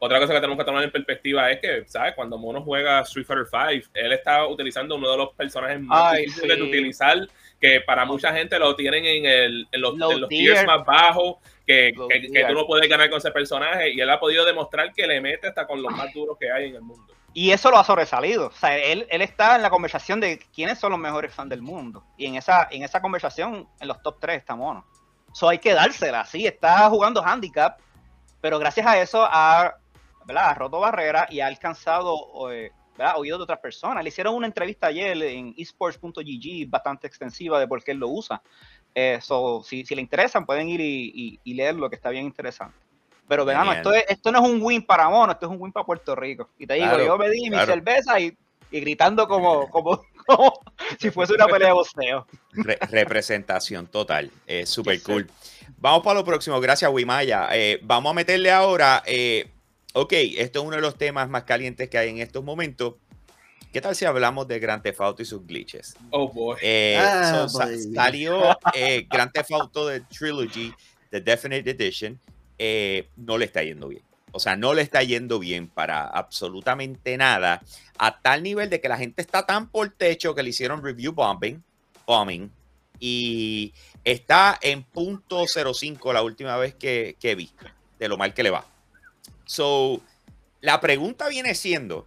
[0.00, 2.14] otra cosa que tenemos que tomar en perspectiva es que, ¿sabes?
[2.14, 3.46] Cuando Mono juega Street Fighter
[3.80, 6.62] 5, él está utilizando uno de los personajes más Ay, difíciles sí.
[6.62, 7.28] de utilizar,
[7.64, 11.36] que para mucha gente lo tienen en, el, en los, en los tiers más bajos,
[11.66, 15.06] que, que, tú no puedes ganar con ese personaje y él ha podido demostrar que
[15.06, 17.14] le mete hasta con los más duros que hay en el mundo.
[17.32, 18.48] Y eso lo ha sobresalido.
[18.48, 21.62] O sea, él, él está en la conversación de quiénes son los mejores fans del
[21.62, 22.04] mundo.
[22.18, 24.84] Y en esa, en esa conversación, en los top 3 está Mono.
[25.32, 27.78] So hay que dársela, sí, está jugando handicap,
[28.42, 29.74] pero gracias a eso ha,
[30.26, 30.50] ¿verdad?
[30.50, 33.14] ha roto barreras y ha alcanzado eh, ¿verdad?
[33.18, 34.02] oídos de otras personas.
[34.02, 38.42] Le hicieron una entrevista ayer en esports.gg bastante extensiva de por qué él lo usa.
[38.94, 42.24] Eh, so, si, si le interesan, pueden ir y, y, y leerlo, que está bien
[42.24, 42.76] interesante.
[43.26, 45.72] Pero verano, esto, es- esto no es un win para Mono, esto es un win
[45.72, 46.50] para Puerto Rico.
[46.58, 48.36] Y te digo, Claro, yo me di mi cerveza y,
[48.70, 50.60] y gritando como, como, como
[51.00, 52.26] si fuese una pelea de boxeo.
[52.52, 54.30] Re- representación total.
[54.46, 55.12] Es súper Yes, sir.
[55.14, 55.30] cool.
[55.78, 56.60] Vamos para lo próximo.
[56.60, 57.48] Gracias, Wimaya.
[57.52, 59.02] Eh, vamos a meterle ahora.
[59.06, 59.50] eh,
[59.94, 62.94] ok, esto es uno de los temas más calientes que hay en estos momentos.
[63.72, 65.96] ¿Qué tal si hablamos de Grand Theft Auto y sus glitches?
[66.10, 66.56] Oh boy.
[66.62, 67.78] Eh, Ah, so, boy.
[67.92, 70.72] salió eh, Grand Theft Auto de Trilogy,
[71.10, 72.20] The Definite Edition.
[72.58, 74.02] eh, no le está yendo bien.
[74.30, 77.62] O sea, no le está yendo bien para absolutamente nada.
[77.98, 81.12] A tal nivel de que la gente está tan por techo que le hicieron review
[81.12, 81.62] bombing,
[82.06, 82.50] bombing
[83.00, 83.72] y
[84.04, 87.50] está en punto 05 la última vez que, que vi
[87.98, 88.64] de lo mal que le va.
[89.44, 90.00] So,
[90.60, 92.06] la pregunta viene siendo,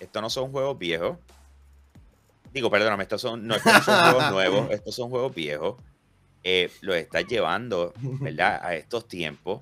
[0.00, 1.18] estos no son juegos viejos.
[2.52, 5.76] Digo, perdóname, estos son, no, estos no son juegos nuevos, estos son juegos viejos.
[6.44, 8.60] Eh, los estás llevando, ¿verdad?
[8.62, 9.60] A estos tiempos.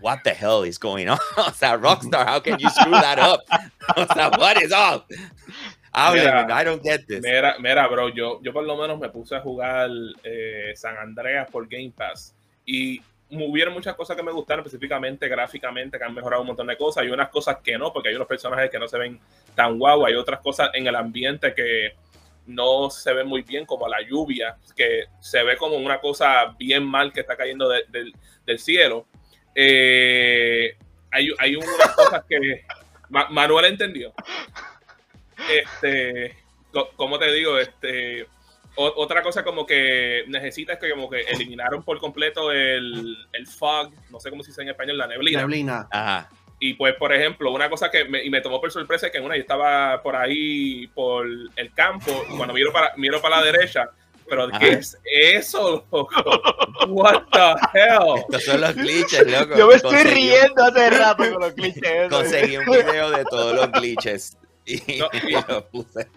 [0.00, 1.18] What the hell is going on?
[1.36, 3.40] O sea, Rockstar, how can you screw that up?
[3.96, 5.06] O sea, what is up?
[6.12, 7.22] Mira, I don't get this.
[7.22, 9.88] Mira, mira, bro, yo, yo por lo menos me puse a jugar
[10.24, 12.34] eh, San Andreas por Game Pass
[12.66, 13.00] y
[13.42, 17.02] hubieron muchas cosas que me gustaron, específicamente gráficamente, que han mejorado un montón de cosas.
[17.02, 19.20] Hay unas cosas que no, porque hay unos personajes que no se ven
[19.54, 20.04] tan guau.
[20.06, 21.94] Hay otras cosas en el ambiente que
[22.46, 26.84] no se ven muy bien, como la lluvia, que se ve como una cosa bien
[26.84, 29.06] mal que está cayendo de- del- cielo.
[29.54, 30.76] Eh,
[31.10, 32.64] hay, hay unas cosas que
[33.08, 34.12] Ma- Manuel entendió.
[35.50, 36.36] Este,
[36.72, 38.26] co- como te digo, este,
[38.76, 43.92] o- otra cosa como que necesitas que como que eliminaron por completo el, el fog,
[44.10, 45.40] no sé cómo se dice en español, la neblina.
[45.40, 45.88] Neblina.
[45.90, 46.28] Ajá.
[46.60, 49.20] Y pues, por ejemplo, una cosa que me, y me tomó por sorpresa es que
[49.20, 53.44] una, yo estaba por ahí, por el campo, y cuando miro para, miro para la
[53.44, 53.90] derecha,
[54.26, 54.58] pero Ajá.
[54.60, 56.08] ¿qué es eso, loco?
[56.88, 58.18] What the hell?
[58.20, 59.54] Estos son los glitches, loco.
[59.58, 62.08] Yo me estoy Conseguí un- riendo hace rato con los clichés.
[62.10, 66.08] Conseguí un video de todos los glitches y, No, y y- lo puse.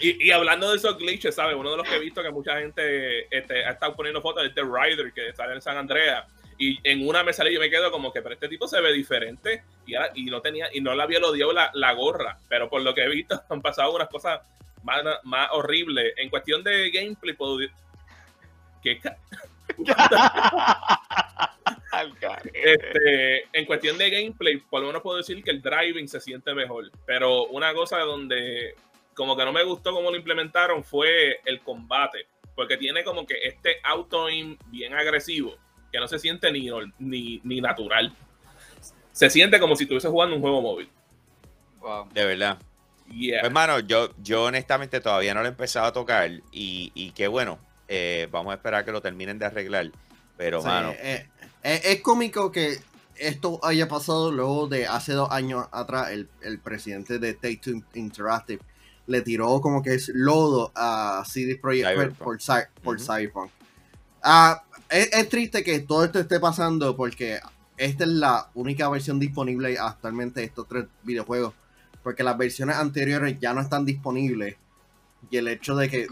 [0.00, 1.54] Y, y hablando de esos glitches, ¿sabes?
[1.56, 4.54] Uno de los que he visto que mucha gente este, ha estado poniendo fotos es
[4.54, 6.26] de Ryder, que sale en San Andreas.
[6.58, 8.80] Y en una me sale y yo me quedo como que, pero este tipo se
[8.80, 9.62] ve diferente.
[9.86, 12.38] Y, ahora- y no tenía, y no le había odiado la, la gorra.
[12.48, 14.40] Pero por lo que he visto, han pasado unas cosas
[14.82, 16.14] más, más horribles.
[16.16, 17.74] En cuestión de gameplay, puedo decir.
[18.82, 19.00] ¿Qué
[22.52, 26.54] este, en cuestión de gameplay, por lo menos puedo decir que el driving se siente
[26.54, 26.90] mejor.
[27.06, 28.74] Pero una cosa donde
[29.14, 32.26] como que no me gustó cómo lo implementaron fue el combate.
[32.54, 35.56] Porque tiene como que este auto aim bien agresivo,
[35.90, 38.14] que no se siente ni, ni, ni natural.
[39.12, 40.88] Se siente como si estuviese jugando un juego móvil.
[41.80, 42.08] Wow.
[42.12, 42.58] De verdad.
[43.08, 43.40] Yeah.
[43.40, 47.26] Pues, hermano, yo, yo honestamente todavía no lo he empezado a tocar y, y qué
[47.28, 47.58] bueno.
[47.88, 49.90] eh, vamos a esperar que lo terminen de arreglar.
[50.36, 51.28] Pero, Sí, mano, eh,
[51.62, 52.78] eh, es cómico que
[53.16, 57.82] esto haya pasado luego de hace dos años atrás el, el presidente de Take Two
[57.94, 58.62] Interactive
[59.06, 62.18] le tiró como que es lodo a CD Projekt Red Cyberpunk.
[62.18, 63.00] por, por.
[63.00, 63.50] Cyberpunk.
[64.22, 67.38] Ah, es, es triste que todo esto esté pasando porque
[67.76, 71.52] esta es la única versión disponible actualmente de estos tres videojuegos.
[72.02, 74.56] Porque las versiones anteriores ya no están disponibles.
[75.30, 76.06] Y el hecho de que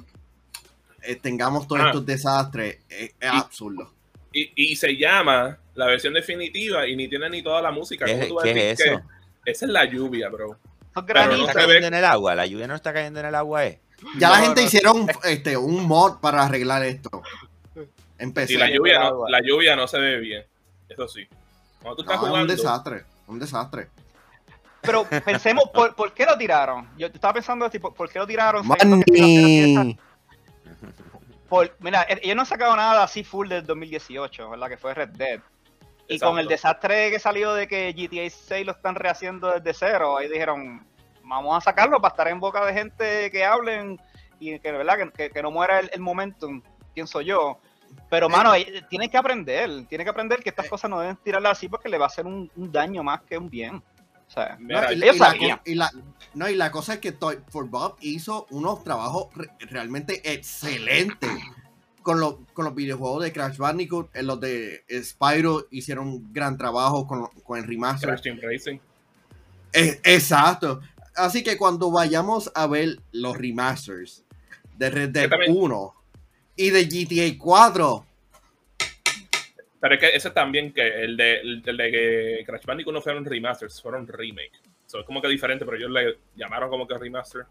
[1.02, 1.86] eh, tengamos todos Ah.
[1.88, 3.92] estos desastres es, es Y- absurdo.
[4.34, 8.06] Y, y se llama la versión definitiva y ni tiene ni toda la música.
[8.06, 9.02] ¿qué, ¿Cómo es- tú vas a qué es decir eso?
[9.44, 10.56] que esa es la lluvia, bro?
[10.94, 11.48] Son Pero ¿No granitos.
[11.50, 12.34] está cayendo en el agua?
[12.34, 13.64] ¿La lluvia no está cayendo en el agua?
[13.66, 13.80] ¿eh?
[14.18, 14.66] Ya No, la gente no.
[14.66, 17.22] hicieron este, un mod para arreglar esto.
[18.18, 18.54] Empecé.
[18.54, 20.44] Y la lluvia, no, la lluvia no se ve bien.
[20.88, 21.26] Eso sí.
[21.80, 22.52] Cuando tú No, estás es un jugando.
[22.54, 23.04] desastre.
[23.26, 23.88] Un desastre.
[24.82, 26.88] Pero pensemos, ¿por, por qué lo tiraron?
[26.98, 28.66] Yo estaba pensando, tipo, ¿por qué lo tiraron?
[31.48, 34.68] Por- mira, ellos no han sacado nada así full del 2018, ¿verdad?
[34.68, 35.40] Que fue Red Dead.
[36.12, 36.30] Y Exacto.
[36.32, 40.28] con el desastre que salió de que GTA 6 lo están rehaciendo desde cero, ahí
[40.28, 40.86] dijeron,
[41.24, 43.98] vamos a sacarlo para estar en boca de gente que hablen
[44.38, 45.10] y que, ¿verdad?
[45.14, 46.60] que, que- no muera el, el momentum,
[46.94, 47.58] pienso yo.
[48.10, 51.52] Pero, mano, eh, tienen que aprender, tienen que aprender que estas cosas no deben tirarlas
[51.58, 53.76] así porque le va a hacer un, un daño más que un bien.
[53.76, 55.56] O sea, Mira, No, y, ellos y la, sabían.
[55.58, 55.90] co- y la-
[56.34, 61.30] no, y la cosa es que Toy for Bob hizo unos trabajos re- realmente excelentes
[62.02, 66.56] con, los- con los videojuegos de Crash Bandicoot, en los de Spyro hicieron un gran
[66.58, 68.08] trabajo con, con el remaster.
[68.10, 68.78] Crash Team Racing.
[69.72, 70.80] Es- exacto.
[71.14, 74.24] Así que cuando vayamos a ver los remasters
[74.76, 75.94] de Red Dead Yo también- 1
[76.56, 78.06] y de GTA 4,
[79.80, 83.00] Pero es que ese también, que el de, el, el de que Crash Bandicoot no
[83.02, 84.52] fueron remasters, fueron remake.
[84.86, 87.46] So, es como que diferente, pero ellos le llamaron como que remaster.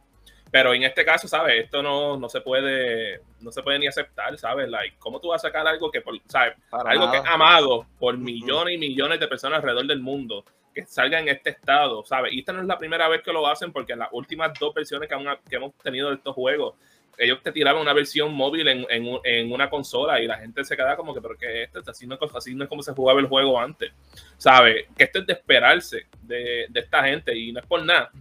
[0.51, 1.63] Pero en este caso, ¿sabes?
[1.63, 4.67] Esto no, no se puede no se puede ni aceptar, ¿sabes?
[4.69, 6.55] Like, ¿Cómo tú vas a sacar algo que, por, ¿sabes?
[6.69, 10.43] Para algo que es amado por millones y millones de personas alrededor del mundo,
[10.75, 12.33] que salga en este estado, ¿sabes?
[12.33, 14.73] Y esta no es la primera vez que lo hacen, porque en las últimas dos
[14.73, 16.75] versiones que, han- que hemos tenido de estos juegos,
[17.17, 20.75] ellos te tiraban una versión móvil en, en en una consola y la gente se
[20.75, 23.27] quedaba como que, pero que esto así no, así no es como se jugaba el
[23.27, 23.91] juego antes,
[24.37, 24.85] ¿sabes?
[24.97, 28.11] Que esto es de esperarse de, de esta gente y no es por nada.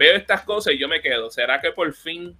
[0.00, 2.34] Veo estas cosas y yo me quedo, ¿será que por fin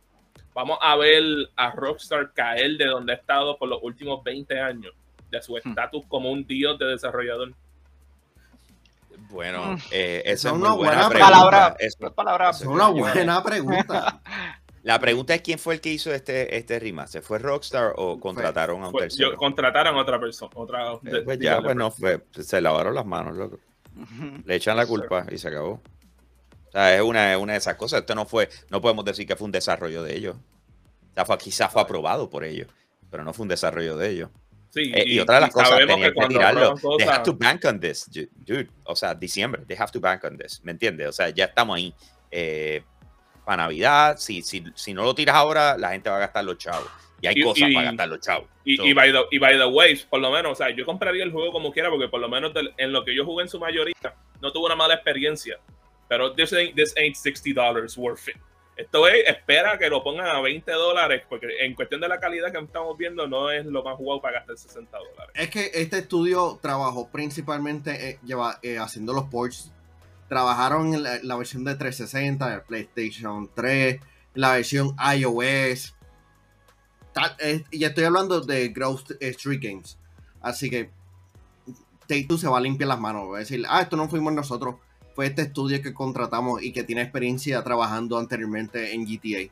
[0.54, 1.22] vamos a ver
[1.56, 4.94] a Rockstar caer de donde ha estado por los últimos 20 años?
[5.30, 7.52] de su estatus como un dios de desarrollador.
[9.28, 9.78] Bueno, Mm.
[9.92, 11.76] eh, Esa es es una muy buena buena pregunta.
[12.16, 14.20] Palabra, es una buena pregunta.
[14.82, 17.22] La pregunta es quién fue el que hizo este, este remaster.
[17.22, 19.30] ¿Fue Rockstar o contrataron a un Pues, tercero?
[19.32, 20.50] yo, contrataron a otra persona.
[20.54, 22.24] Otra, Eh, pues ya, pues no fue.
[22.32, 23.60] Se lavaron las manos, loco.
[24.46, 25.80] Le echan la culpa y se acabó.
[26.70, 28.00] O sea, es una, una de esas cosas.
[28.00, 30.37] Esto no fue, no podemos decir que fue un desarrollo de ellos.
[30.37, 32.68] O sea, fue, quizás fue aprobado por ellos,
[33.11, 34.30] pero no fue un desarrollo de ellos.
[34.72, 36.61] Sí, Eh, y, otra de las cosas, tenían que, cuando tirarlo.
[36.70, 38.09] aprueban They have cosas- to bank on this,
[38.46, 38.68] dude.
[38.85, 40.61] O sea, diciembre, they have to bank on this.
[40.62, 41.09] ¿Me entiendes?
[41.09, 41.92] O sea, ya estamos ahí.
[42.30, 42.83] Eh,
[43.44, 46.56] para Navidad, si, si, si no lo tiras ahora, la gente va a gastar los
[46.56, 46.87] chavos.
[47.20, 48.48] Y hay Y- cosas y- para gastar los chavos.
[48.64, 50.87] Y, So, y, by the, y by the way, por lo menos, o sea, yo
[50.87, 53.48] compraría el juego como quiera porque por lo menos en lo que yo jugué en
[53.48, 53.92] su mayoría
[54.40, 55.59] no tuve una mala experiencia.
[56.10, 58.36] Pero this ain't, this ain't $60 worth it.
[58.76, 62.50] Esto es, espera que lo pongan a 20 dólares porque en cuestión de la calidad
[62.50, 65.32] que estamos viendo no es lo más jugado para gastar 60 dólares.
[65.34, 69.72] Es que este estudio trabajó principalmente eh, lleva, eh, haciendo los ports.
[70.28, 74.00] Trabajaron en la, versión de 360, el PlayStation 3,
[74.34, 75.94] la versión iOS.
[77.38, 79.96] Eh, y estoy hablando de Growth Street Games.
[80.40, 80.90] Así que
[82.08, 83.30] Take Two se va a limpiar las manos.
[83.30, 84.76] Va a decir, ah, esto no fuimos nosotros.
[85.14, 89.50] Fue este estudio que contratamos y que tiene experiencia trabajando anteriormente en GTA.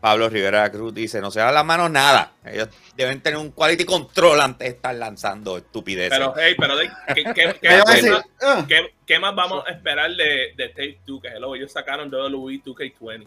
[0.00, 2.32] Pablo Rivera Cruz dice: No se dan las manos nada.
[2.44, 6.10] Ellos deben tener un quality control antes de estar lanzando estupideces.
[6.18, 7.54] Pero, hey, pero de- ¿qué,
[8.10, 8.64] más, "Ah".
[8.68, 11.20] qué- qué más vamos a esperar de, de Take Two?
[11.20, 13.26] Que hello, ellos sacaron WWE 2K20.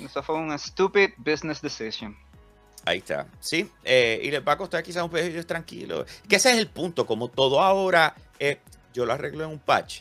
[0.00, 2.16] Eso fue un stupid business decision.
[2.84, 3.28] Ahí está.
[3.38, 6.04] Sí, eh, y les va a costar quizás un peso tranquilo.
[6.28, 7.06] Que ese es el punto.
[7.06, 8.58] Como todo ahora, eh,
[8.92, 10.00] yo lo arreglo en un patch.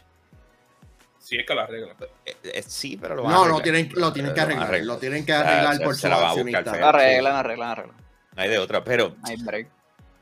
[1.19, 1.95] Si es que lo arreglan.
[2.25, 3.63] Eh, eh, sí, pero lo van a No, no, arreglar.
[3.63, 4.82] tienen, lo tienen que a arreglar.
[4.84, 6.67] Lo tienen que Ah, arreglar se- por se su la a buscar.
[6.84, 7.95] Arreglan, arreglan, arreglan.
[8.36, 9.67] No hay de otra, pero Hay break.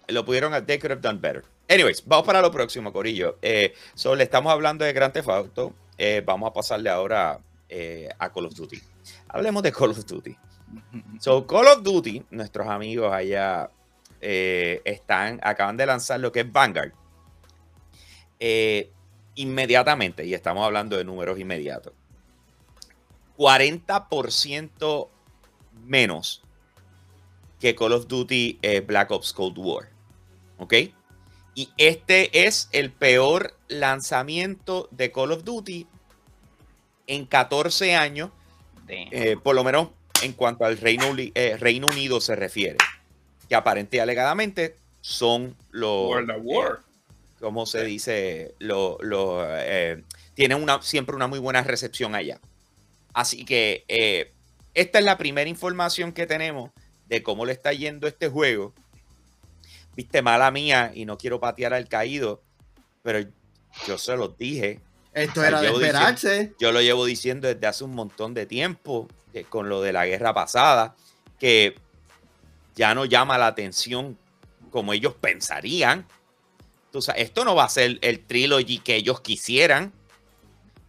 [0.10, 1.43] lo pudieron, they could have done better.
[1.69, 3.38] Anyways, vamos para lo próximo, Corillo.
[3.41, 5.73] Eh, so, le estamos hablando de Grand Theft Auto.
[5.97, 8.82] Eh, vamos a pasarle ahora eh, a Call of Duty.
[9.29, 10.36] Hablemos de Call of Duty.
[11.19, 13.69] So, Call of Duty, nuestros amigos allá
[14.21, 16.91] eh, están, acaban de lanzar lo que es Vanguard.
[18.39, 18.91] Eh,
[19.36, 21.93] inmediatamente, y estamos hablando de números inmediatos.
[23.38, 25.08] 40%
[25.86, 26.41] menos
[27.60, 29.89] que Call of Duty eh, Black Ops Cold War.
[30.58, 30.73] ¿Ok?
[31.56, 35.88] Y este es el peor lanzamiento de Call of Duty
[37.08, 38.30] en 14 años,
[38.88, 39.89] eh, por lo menos
[40.21, 42.78] en cuanto al Reino, eh, Reino Unido se refiere.
[43.47, 46.10] Que aparente y alegadamente son los...
[46.10, 46.80] World of War.
[47.39, 48.54] ¿Cómo se dice?
[48.60, 52.39] Lo, lo, eh, tienen una, siempre una muy buena recepción allá.
[53.13, 54.34] Así que eh,
[54.73, 56.71] esta es la primera información que tenemos
[57.08, 58.73] de cómo le está yendo este juego.
[59.95, 62.41] Viste, mala mía, y no quiero patear al caído,
[63.04, 63.28] pero
[63.88, 64.80] yo se los dije.
[65.13, 66.54] Esto O sea, era de diciendo- esperarse.
[66.60, 70.06] Yo lo llevo diciendo desde hace un montón de tiempo, que con lo de la
[70.06, 70.95] guerra pasada,
[71.39, 71.75] que
[72.75, 74.17] ya no llama la atención
[74.71, 76.06] como ellos pensarían.
[76.91, 79.93] Tú sabes, esto no va a ser el trilogy que ellos quisieran.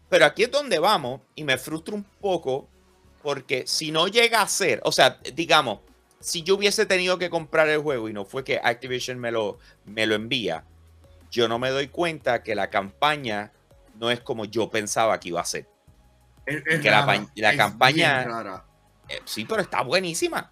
[0.08, 2.68] Pero aquí es donde vamos y me frustra un poco
[3.22, 5.80] porque si no llega a ser, o sea, digamos,
[6.20, 9.58] si yo hubiese tenido que comprar el juego y no fue que Activision me lo,
[9.84, 10.64] me lo envía,
[11.30, 13.52] yo no me doy cuenta que la campaña
[13.94, 15.68] no es como yo pensaba que iba a ser.
[16.46, 18.22] Es- es que la rara, campaña-.
[19.08, 20.50] Eh, sí, pero está buenísima.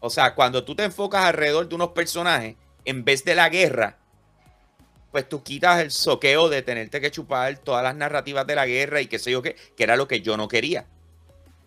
[0.00, 3.98] O sea, cuando tú te enfocas alrededor de unos personajes, en vez de la guerra,
[5.12, 9.00] pues tú quitas el soqueo de tenerte que chupar todas las narrativas de la guerra
[9.00, 10.86] y qué sé yo qué, que era lo que yo no quería.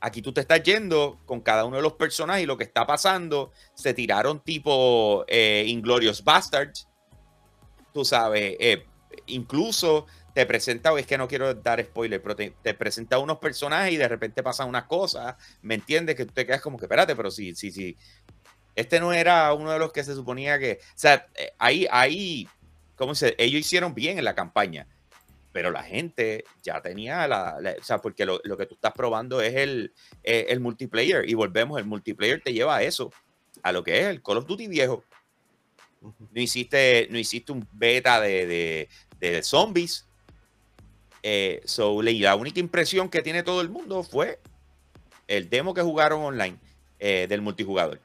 [0.02, 2.86] Aquí tú te estás yendo con cada uno de los personajes y lo que está
[2.86, 6.88] pasando, se tiraron tipo eh, Inglorious Bastards,
[7.94, 8.86] tú sabes, eh,
[9.28, 13.94] incluso te presenta, es que no quiero dar spoiler, pero te, te, presenta unos personajes
[13.94, 16.16] y de repente pasan unas cosas, ¿me entiendes?
[16.16, 17.96] Que tú te quedas como que, espérate, pero sí, sí, sí.
[18.76, 22.50] Este no era uno de los que se suponía que, o sea, eh, ahí, ahí,
[22.96, 23.36] ¿cómo se?
[23.38, 24.88] Ellos hicieron bien en la campaña,
[25.52, 28.94] pero la gente ya tenía la, la o sea, porque lo, lo, que tú estás
[28.94, 33.12] probando es el, eh, el multiplayer y volvemos, el multiplayer te lleva a eso,
[33.64, 35.04] a lo que es el Call of Duty viejo.
[36.02, 40.06] No hiciste, no hiciste un beta de, de, de zombies,
[41.28, 44.40] eh, so, la única impresión que tiene todo el mundo fue
[45.28, 46.60] el demo que jugaron online
[47.00, 48.00] eh, del multijugador.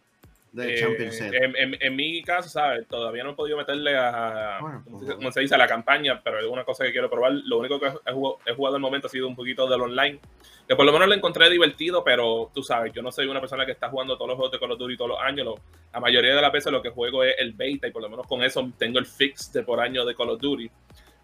[0.52, 2.86] De eh, en, en, en, mi caso, ¿sabes?
[2.88, 5.54] Todavía no he podido meterle a, bueno, ¿cómo se dice?
[5.54, 7.32] a la campaña, pero es una cosa que quiero probar.
[7.44, 10.18] Lo único que he jugado, he jugado al momento ha sido un poquito del online,
[10.66, 13.64] que por lo menos lo encontré divertido, pero tú sabes, yo no soy una persona
[13.64, 15.46] que está jugando todos los juegos de Call of Duty todos los años.
[15.46, 15.54] Lo,
[15.92, 18.26] la mayoría de las veces lo que juego es el beta y por lo menos
[18.26, 20.68] con eso tengo el fix de por año de Call of Duty.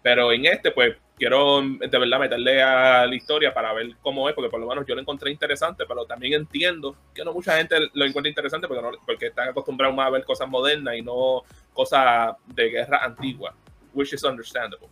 [0.07, 4.35] Pero en este, pues, quiero de verdad meterle a la historia para ver cómo es,
[4.35, 7.75] porque por lo menos yo lo encontré interesante, pero también entiendo que no mucha gente
[7.91, 11.43] lo encuentra interesante porque, no, porque están acostumbrados más a ver cosas modernas y no
[11.73, 13.53] cosas de guerra antigua,
[13.93, 14.87] which is understandable.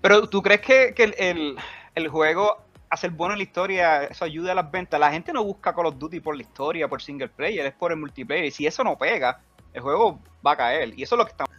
[0.00, 1.56] Pero tú crees que, que el, el,
[1.96, 5.00] el, juego, hacer bueno en la historia, eso ayuda a las ventas.
[5.00, 7.90] La gente no busca Call of Duty por la historia, por single player, es por
[7.90, 8.44] el multiplayer.
[8.44, 9.40] Y si eso no pega,
[9.72, 10.96] el juego va a caer.
[10.96, 11.50] Y eso es lo que estamos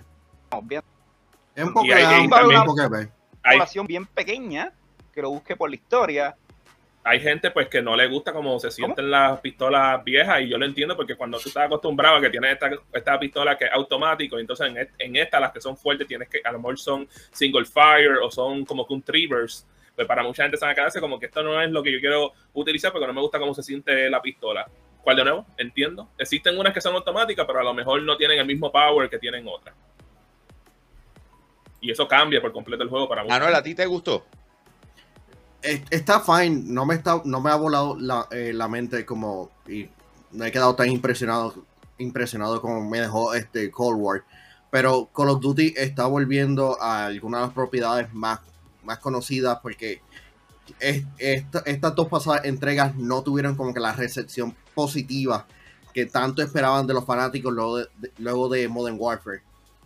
[0.63, 0.92] viendo.
[1.55, 3.09] Es un poco hay, hay, un también, poco de
[3.43, 4.71] hay, población bien pequeña
[5.11, 6.35] que lo busque por la historia.
[7.03, 9.09] Hay gente pues que no le gusta cómo se sienten ¿Cómo?
[9.09, 12.53] las pistolas viejas y yo lo entiendo porque cuando tú estás acostumbrado a que tienes
[12.53, 16.29] esta, esta pistola que es automático, entonces en, en esta las que son fuertes tienes
[16.29, 20.23] que a lo mejor son single fire o son como que un triggers pues para
[20.23, 22.31] mucha gente se van a quedarse como que esto no es lo que yo quiero
[22.53, 24.67] utilizar porque no me gusta cómo se siente la pistola.
[25.03, 25.45] ¿Cuál de nuevo?
[25.57, 26.09] Entiendo.
[26.17, 29.19] Existen unas que son automáticas, pero a lo mejor no tienen el mismo power que
[29.19, 29.75] tienen otras
[31.83, 34.25] y eso cambia por completo el juego para Manuel, ¿a ti te gustó?
[35.61, 39.89] Está fine, no me, está, no me ha volado la, eh, la mente como y
[40.31, 41.65] no he quedado tan impresionado
[41.97, 44.23] impresionado como me dejó este Cold War.
[44.71, 48.39] Pero Call of Duty está volviendo a algunas de las propiedades más,
[48.83, 50.01] más conocidas porque
[50.79, 55.45] es, esta, estas dos pasadas entregas no tuvieron como que la recepción positiva
[55.93, 59.43] que tanto esperaban de los fanáticos luego de, de, luego de Modern Warfare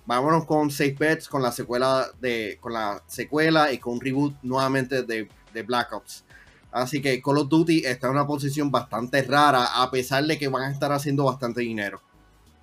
[0.07, 4.33] vámonos con Safe Bets, con la secuela de, con la secuela y con un reboot
[4.41, 6.23] nuevamente de, de, Black Ops.
[6.71, 10.47] Así que Call of Duty está en una posición bastante rara, a pesar de que
[10.47, 12.01] van a estar haciendo bastante dinero.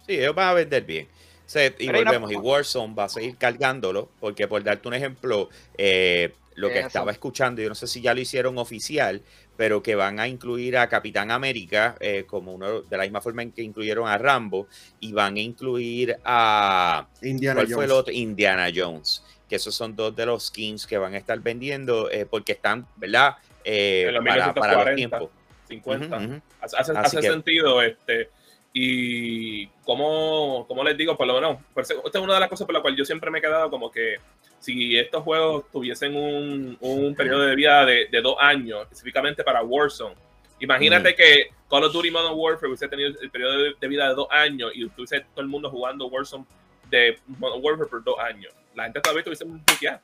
[0.06, 1.08] Sí, ellos van a vender bien.
[1.46, 6.34] Set, y volvemos, y Warzone va a seguir cargándolo, porque por darte un ejemplo, eh,
[6.54, 6.86] lo que Eso.
[6.88, 9.22] estaba escuchando, yo no sé si ya lo hicieron oficial,
[9.56, 13.42] pero que van a incluir a Capitán América eh, como uno de la misma forma
[13.42, 14.66] en que incluyeron a Rambo
[15.00, 17.74] y van a incluir a Indiana ¿cuál Jones.
[17.76, 18.12] fue el otro?
[18.12, 22.26] Indiana Jones que esos son dos de los skins que van a estar vendiendo eh,
[22.26, 25.30] porque están verdad eh, para, para, los tiempos
[25.68, 26.42] 50 uh -huh, uh -huh.
[26.60, 27.22] hace, hace que...
[27.22, 28.30] sentido este
[28.76, 32.74] y como, como les digo, por lo menos, esta es una de las cosas por
[32.74, 34.16] la cual yo siempre me he quedado como que
[34.58, 39.62] si estos juegos tuviesen un, un periodo de vida de, de, dos años, específicamente para
[39.62, 40.16] Warzone,
[40.58, 41.16] imagínate mm.
[41.16, 44.26] que Call of Duty Modern Warfare hubiese tenido el periodo de, de vida de dos
[44.32, 46.44] años y tuviese todo el mundo jugando Warzone
[46.90, 48.52] de Modern Warfare por dos años.
[48.74, 50.00] La gente todavía tuviese un buqueado.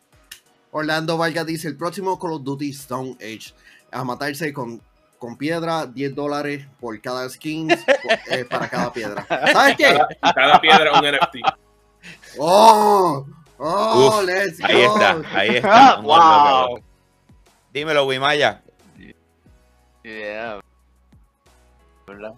[0.70, 3.52] Orlando Vargas dice, el próximo Call of Duty Stone Age,
[3.90, 4.80] a matarse con
[5.20, 7.70] con piedra, 10 dólares por cada skin
[8.30, 9.26] eh, para cada piedra.
[9.28, 9.84] ¿Sabes qué?
[9.84, 11.36] Cada, cada piedra un NFT.
[12.38, 13.26] ¡Oh!
[13.58, 14.08] ¡Oh!
[14.08, 14.66] Uf, let's go.
[14.66, 16.00] Ahí está, ahí está.
[16.00, 16.82] wow.
[17.70, 18.62] Dímelo, Wimaya.
[20.02, 20.60] Yeah.
[22.06, 22.32] ¿Verdad?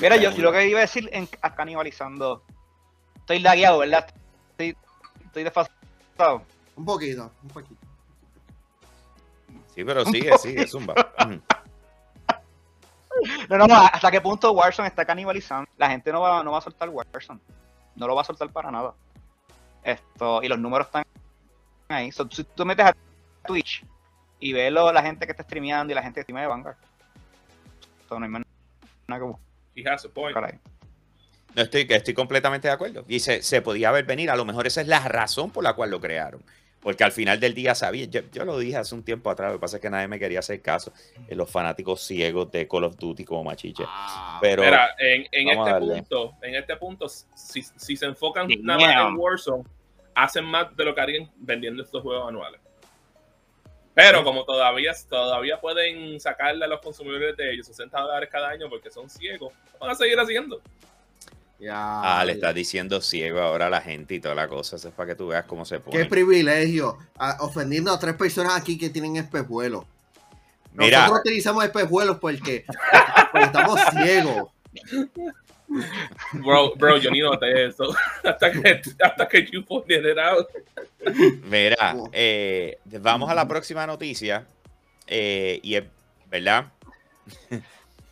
[0.00, 2.44] Mira, yo, lo que iba a decir en canibalizando.
[3.16, 4.06] Estoy lagueado, ¿verdad?
[4.52, 4.76] Estoy,
[5.26, 6.44] estoy desfasado.
[6.76, 7.80] Un poquito, un poquito.
[9.74, 10.94] Sí, pero sigue, sigue, zumba.
[13.48, 15.68] No, no, no, hasta qué punto Warzone está canibalizando.
[15.76, 17.40] La gente no va, no va a soltar Warzone.
[17.96, 18.94] No lo va a soltar para nada.
[19.82, 21.04] Esto, y los números están
[21.88, 22.12] ahí.
[22.12, 22.94] So, si tú metes a
[23.46, 23.84] Twitch
[24.38, 26.76] y ves lo, la gente que está streameando y la gente que streamea de Vanguard.
[28.08, 28.42] So, no hay más
[29.06, 29.44] nada que buscar.
[29.74, 30.36] He has a point.
[31.54, 33.04] No estoy, estoy completamente de acuerdo.
[33.08, 34.30] Y se, se podía ver venir.
[34.30, 36.42] A lo mejor esa es la razón por la cual lo crearon.
[36.80, 39.58] Porque al final del día sabía, yo, yo, lo dije hace un tiempo atrás, lo
[39.58, 40.92] que pasa es que nadie me quería hacer caso,
[41.28, 43.84] en los fanáticos ciegos de Call of Duty como machiche.
[43.86, 48.58] Ah, Pero Mira, en, en este punto, en este punto, si, si se enfocan yeah.
[48.62, 49.64] nada más en Warzone,
[50.14, 52.60] hacen más de lo que harían vendiendo estos juegos anuales.
[53.92, 58.70] Pero como todavía, todavía pueden sacarle a los consumidores de ellos 60 dólares cada año
[58.70, 60.62] porque son ciegos, van a seguir haciendo.
[61.70, 64.76] Ah, le estás diciendo ciego ahora a la gente y toda la cosa.
[64.76, 65.96] Eso es para que tú veas cómo se pone.
[65.98, 66.96] Qué privilegio.
[67.18, 69.84] a- ofendiendo a tres personas aquí que tienen espejuelos.
[70.72, 71.00] Mira.
[71.00, 72.64] Nosotros utilizamos espejuelos porque,
[73.32, 74.48] porque estamos ciegos.
[76.32, 77.84] Bro, bro, yo ni noté eso
[78.24, 80.48] hasta que, hasta que you pointed it out.
[81.44, 82.08] Mira, Oh.
[82.12, 84.46] eh, vamos a la próxima noticia.
[85.06, 85.84] eh, y es,
[86.30, 86.66] ¿verdad?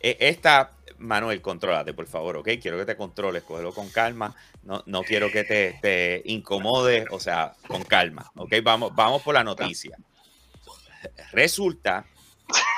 [0.01, 2.49] Eh, Esta, Manuel, contrólate, por favor, ¿ok?
[2.61, 4.35] Quiero que te controles, cógelo con calma.
[4.63, 8.55] No, no quiero que te, te incomode, o sea, con calma, ¿ok?
[8.63, 9.97] Vamos, vamos por la noticia.
[11.31, 12.05] Resulta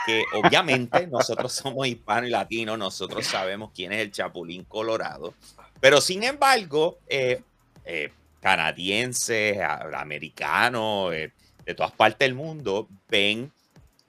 [0.05, 5.34] que obviamente nosotros somos hispanos y latinos, nosotros sabemos quién es el Chapulín Colorado,
[5.80, 7.41] pero sin embargo, eh,
[7.86, 9.57] eh, canadienses,
[9.93, 11.32] americanos, eh,
[11.65, 13.51] de todas partes del mundo ven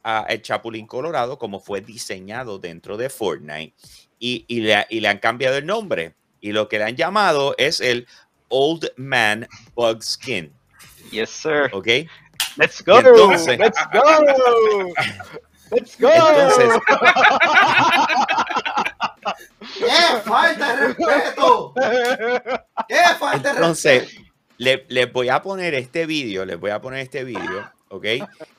[0.05, 3.75] a el Chapulín Colorado como fue diseñado dentro de Fortnite
[4.19, 7.55] y, y le, y le han cambiado el nombre y lo que le han llamado
[7.59, 8.07] es el
[8.49, 10.53] Old Man Bug Skin,
[11.11, 11.71] Yes, sir.
[11.73, 11.87] ¿ok?
[12.57, 12.99] Let's go.
[12.99, 14.93] entonces- Let's go.
[15.71, 16.09] Let's go.
[16.11, 16.81] Entonces,
[19.79, 21.75] ¡Qué falta de respeto!
[22.89, 24.23] ¡Qué falta de Entonces, respeto!
[24.59, 28.05] le- les voy a poner este vídeo, les voy a poner este vídeo, ¿ok?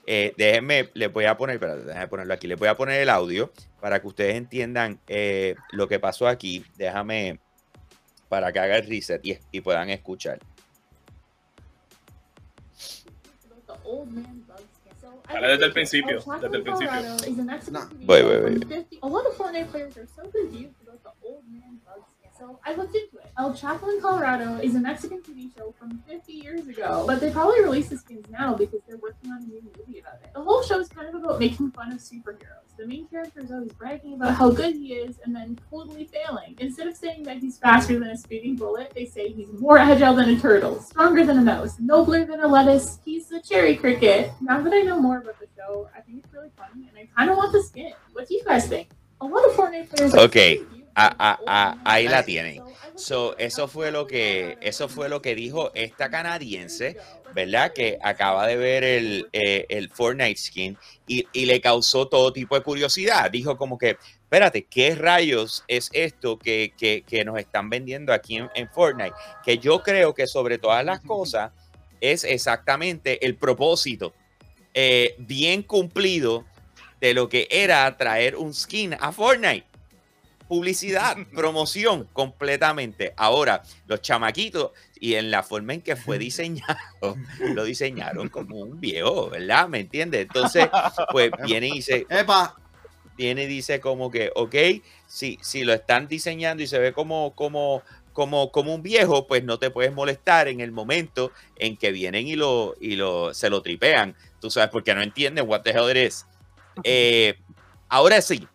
[0.05, 3.09] Eh, déjenme, les voy a poner, espérate, déjenme ponerlo aquí, les voy a poner el
[3.09, 6.63] audio para que ustedes entiendan eh, lo que pasó aquí.
[6.77, 7.39] Déjame
[8.29, 10.39] para que haga el reset y, y puedan escuchar.
[15.27, 16.91] Dale desde el principio, desde el principio.
[18.01, 18.87] Voy, voy, voy.
[22.43, 22.59] A lot of Fortnite players are so confused about the old man bug skin, so
[22.65, 23.31] I looked into it.
[23.37, 27.31] El Chapo in Colorado is a Mexican TV show from 50 years ago, but they
[27.31, 30.33] probably release the skins now because they're working on a new movie about it.
[30.33, 32.75] The whole show is kind of about making fun of superheroes.
[32.77, 36.55] The main character is always bragging about how good he is and then totally failing.
[36.59, 40.15] Instead of saying that he's faster than a speeding bullet, they say he's more agile
[40.15, 42.99] than a turtle, stronger than a mouse, nobler than a lettuce.
[43.05, 44.31] He's the cherry cricket.
[44.41, 47.07] Now that I know more about the show, I think it's really funny and I
[47.15, 47.93] kind of want the skin.
[48.13, 48.89] What do you guys think?
[49.21, 50.61] A lot of Fortnite players are Okay.
[50.95, 52.63] Ah, ah, ah, ahí la tienen.
[52.95, 56.95] so eso fue lo que, eso fue lo que dijo esta canadiense,
[57.33, 57.73] ¿verdad?
[57.73, 60.77] Que acaba de ver el, eh, el Fortnite skin
[61.07, 63.31] y, y le causó todo tipo de curiosidad.
[63.31, 68.35] Dijo como que, espérate, ¿qué rayos es esto que, que- que nos están vendiendo aquí
[68.37, 69.15] en, en Fortnite?
[69.43, 71.51] Que yo creo que sobre todas las cosas
[72.01, 74.13] es exactamente el propósito
[74.75, 76.45] eh, bien cumplido
[77.01, 79.65] de lo que era traer un skin a Fortnite.
[80.53, 83.11] Publicidad, promoción completamente.
[83.17, 88.79] Ahora, los chamaquitos y en la forma en que fue diseñado, lo diseñaron como un
[88.79, 89.67] viejo, ¿verdad?
[89.67, 90.21] ¿Me entiendes?
[90.21, 90.69] Entonces,
[91.11, 92.55] pues viene y dice, ¡Epa!
[93.17, 94.55] viene y dice como que, ok,
[95.07, 97.81] si, si lo están diseñando y se ve como, como,
[98.13, 102.27] como, como un viejo, pues no te puedes molestar en el momento en que vienen
[102.27, 105.89] y lo, y lo, se lo tripean, tú sabes, porque no entienden what the hell
[105.89, 106.27] it is.
[106.83, 107.39] Eh,
[107.89, 108.47] ahora sí,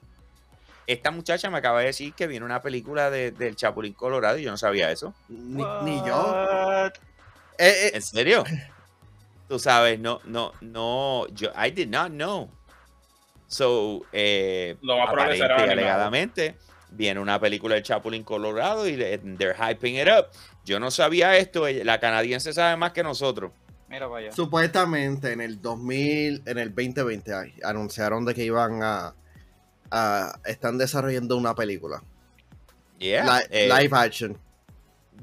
[0.88, 4.42] esta muchacha me acaba de decir que viene una película de- del Chapulín Colorado y
[4.42, 5.14] yo no sabía eso.
[5.28, 6.34] Ni, ni yo.
[7.58, 8.42] Eh, eh, ¿En serio?
[9.48, 12.50] Tú sabes, no, no, no, yo, I did not know.
[13.46, 16.56] So, eh, Lo más aparente alegadamente
[16.90, 20.26] viene una película del Chapulín Colorado y they're hyping it up.
[20.64, 23.52] Yo no sabía esto, la canadiense sabe más que nosotros.
[23.88, 24.32] Mira para allá.
[24.32, 29.14] supuestamente en el 2000, en el 2020, ay, anunciaron de que iban a,
[29.90, 32.02] a- están desarrollando una película.
[32.98, 34.36] Yeah, eh, live action.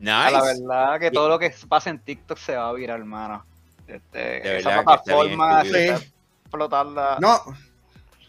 [0.02, 0.62] A la nice.
[0.62, 3.46] verdad que todo lo que pasa en TikTok se va a virar, hermano.
[3.88, 6.06] Este, De esa plataforma está bien se está
[6.44, 7.18] explotarla.
[7.22, 7.42] No,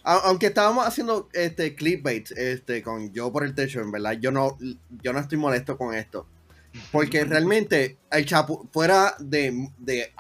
[0.02, 4.56] aunque estábamos haciendo este clickbait este, con yo por el techo, en verdad, yo no,
[5.02, 6.26] yo no estoy molesto con esto.
[6.92, 10.12] Porque realmente el Chapu, fuera de, de,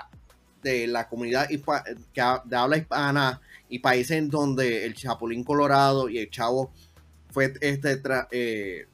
[0.62, 5.42] de la comunidad hispa- que ha- de habla hispana y países en donde el Chapulín
[5.44, 6.72] Colorado y el Chavo
[7.30, 8.86] fue este tra- eh,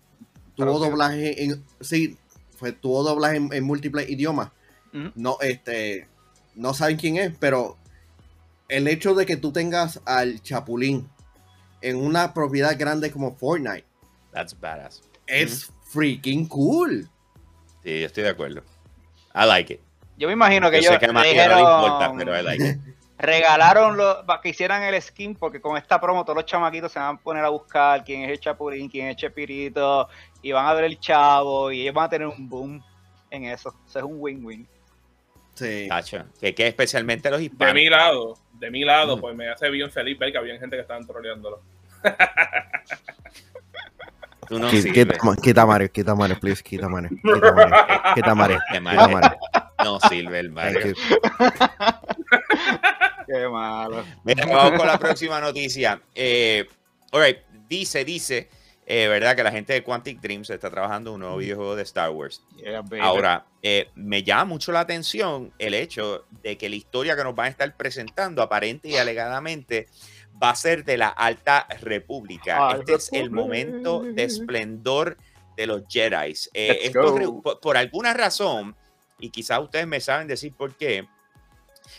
[0.57, 0.91] tuvo Traducido.
[0.91, 2.17] doblaje en sí,
[2.57, 4.51] fue tuvo doblaje en, en múltiples idiomas.
[5.15, 6.07] No, este,
[6.55, 7.79] no saben quién es, pero
[8.69, 11.09] el hecho de que tú tengas al Chapulín
[11.81, 13.85] en una propiedad grande como Fortnite
[14.33, 15.03] That's badass.
[15.27, 17.09] es freaking cool.
[17.83, 18.63] Sí, yo estoy de acuerdo.
[19.35, 19.81] I like it.
[20.19, 22.43] Yo me imagino que Yo sé ellos que a María no le importa, pero I
[22.43, 22.77] like it.
[23.23, 26.99] regalaron lo, para que hicieran el skin, porque con esta promo todos los chamaquitos se
[26.99, 30.09] van a poner a buscar quién es el Chapulín, quién es Chespirito,
[30.43, 32.83] y van a ver el chavo, y ellos van a tener un boom
[33.31, 33.75] en eso.
[33.89, 34.69] Eso es un win-win.
[35.55, 35.87] Sí.
[35.89, 37.75] Tacho, que, que especialmente los De hispanos.
[37.75, 39.21] mi lado, de mi lado, Mm.
[39.21, 41.61] pues me hace bien feliz ver que había gente que estaban troleándolo.
[44.49, 44.69] Tú no.
[44.69, 47.11] Quita, ma- quita Mario, quita Mario, please, quita Mario.
[47.11, 47.77] Quita Mario,
[48.15, 48.59] quita Mario.
[48.71, 49.39] Quita Mario.
[49.85, 50.95] No sirve el Mario.
[53.27, 54.05] Qué malo.
[54.25, 56.01] Mira, vamos con la próxima noticia.
[56.15, 56.67] Eh,
[57.13, 57.39] all right,
[57.69, 58.49] dice, dice,
[58.87, 59.37] eh, ¿verdad?
[59.37, 62.43] Que la gente de Quantic Dreams está trabajando en un nuevo videojuego de Star Wars.
[62.57, 62.83] Yeah.
[63.01, 67.35] Ahora, eh, me llama mucho la atención el hecho de que la historia que nos
[67.35, 69.89] van a estar presentando, aparente y alegadamente,
[70.43, 72.77] va a ser de la Alta República.
[72.79, 75.17] Este es el momento de esplendor
[75.57, 76.35] de los Jedi.
[76.55, 78.75] Eh, esto por, por alguna razón,
[79.19, 81.07] y quizás ustedes me saben decir por qué,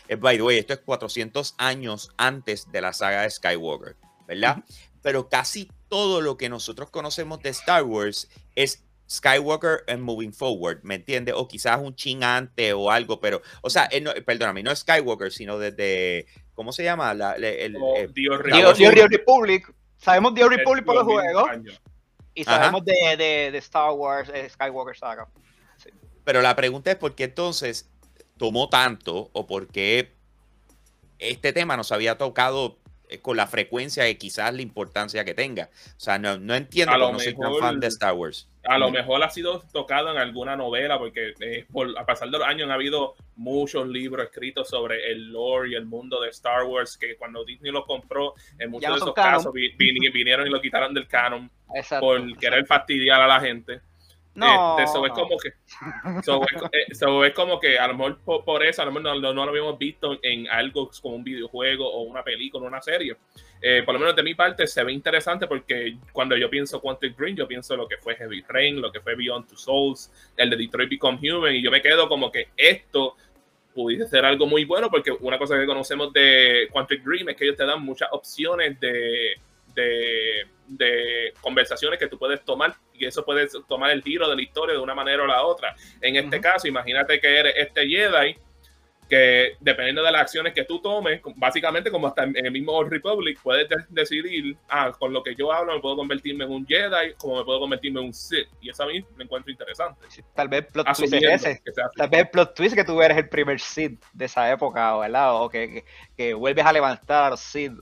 [0.08, 3.96] eh, by the way, esto es 400 años antes de la saga de Skywalker,
[4.28, 4.64] ¿verdad?
[5.02, 10.80] Pero casi todo lo que nosotros conocemos de Star Wars es Skywalker and Moving Forward,
[10.84, 11.36] ¿me entiendes?
[11.38, 15.32] O quizás un chin antes o algo, pero, o sea, eh, no, perdóname, no Skywalker,
[15.32, 16.26] sino desde,
[16.56, 17.14] ¿cómo se llama?
[17.14, 18.96] La- el, O eh, Dios Star Dio, Wars Dio- uno.
[18.96, 19.74] Dio Republic.
[19.98, 21.82] Sabemos Dio Republic por los juegos años.
[22.34, 25.28] y sabemos de, de, de Star Wars, eh, Skywalker Saga.
[26.24, 27.90] Pero la pregunta es por qué entonces
[28.38, 30.14] tomó tanto o por qué
[31.20, 32.78] este tema nos había tocado
[33.10, 35.70] eh, con la frecuencia y quizás la importancia que tenga.
[35.98, 38.48] O sea, no, no entiendo, no soy tan fan de Star Wars.
[38.66, 38.94] A lo Mm.
[38.94, 42.66] mejor ha sido tocado en alguna novela, porque eh, por, a pasar de los años
[42.66, 47.16] han habido muchos libros escritos sobre el lore y el mundo de Star Wars, que
[47.18, 49.32] cuando Disney lo compró, en muchos de esos canon.
[49.34, 52.06] casos vi- vi- vinieron y lo quitaron del canon Exacto.
[52.06, 52.40] por exacto.
[52.40, 53.82] querer fastidiar a la gente.
[54.36, 55.54] No, Este, so es como que,
[56.24, 56.42] so
[56.90, 59.78] es, eh, como que a lo mejor por, eso, a lo mejor no, lo habíamos
[59.78, 63.16] visto en algo como un videojuego o una película, una serie.
[63.62, 67.16] Eh, por lo menos de mi parte se ve interesante porque cuando yo pienso Quantic
[67.16, 70.50] Dream, yo pienso lo que fue Heavy Rain, lo que fue Beyond Two Souls, el
[70.50, 73.16] de Detroit Become Human, y yo me quedo como que esto
[73.74, 77.46] pudiese ser algo muy bueno porque una cosa que conocemos de Quantic Dream es que
[77.46, 79.36] ellos te dan muchas opciones de,
[79.74, 84.42] de, de conversaciones que tú puedes tomar y eso puedes tomar el giro de la
[84.42, 85.76] historia de una manera o la otra.
[86.02, 86.44] En este Ujú.
[86.44, 88.38] caso, imagínate que eres este Jedi
[89.10, 92.90] que dependiendo de las acciones que tú tomes, básicamente como hasta en el mismo Old
[92.90, 96.66] Republic, puedes de- decidir, ah, con lo que yo hablo me puedo convertirme en un
[96.66, 98.48] Jedi, como me puedo convertirme en un Sith.
[98.62, 100.08] Y eso a mí me encuentro interesante.
[100.34, 101.62] Tal vez plot twist es ese.
[101.98, 105.36] Tal vez plot twist que tú eres el primer Sith de esa época, ¿verdad?
[105.42, 107.74] O que, que, que vuelves a levantar Sith.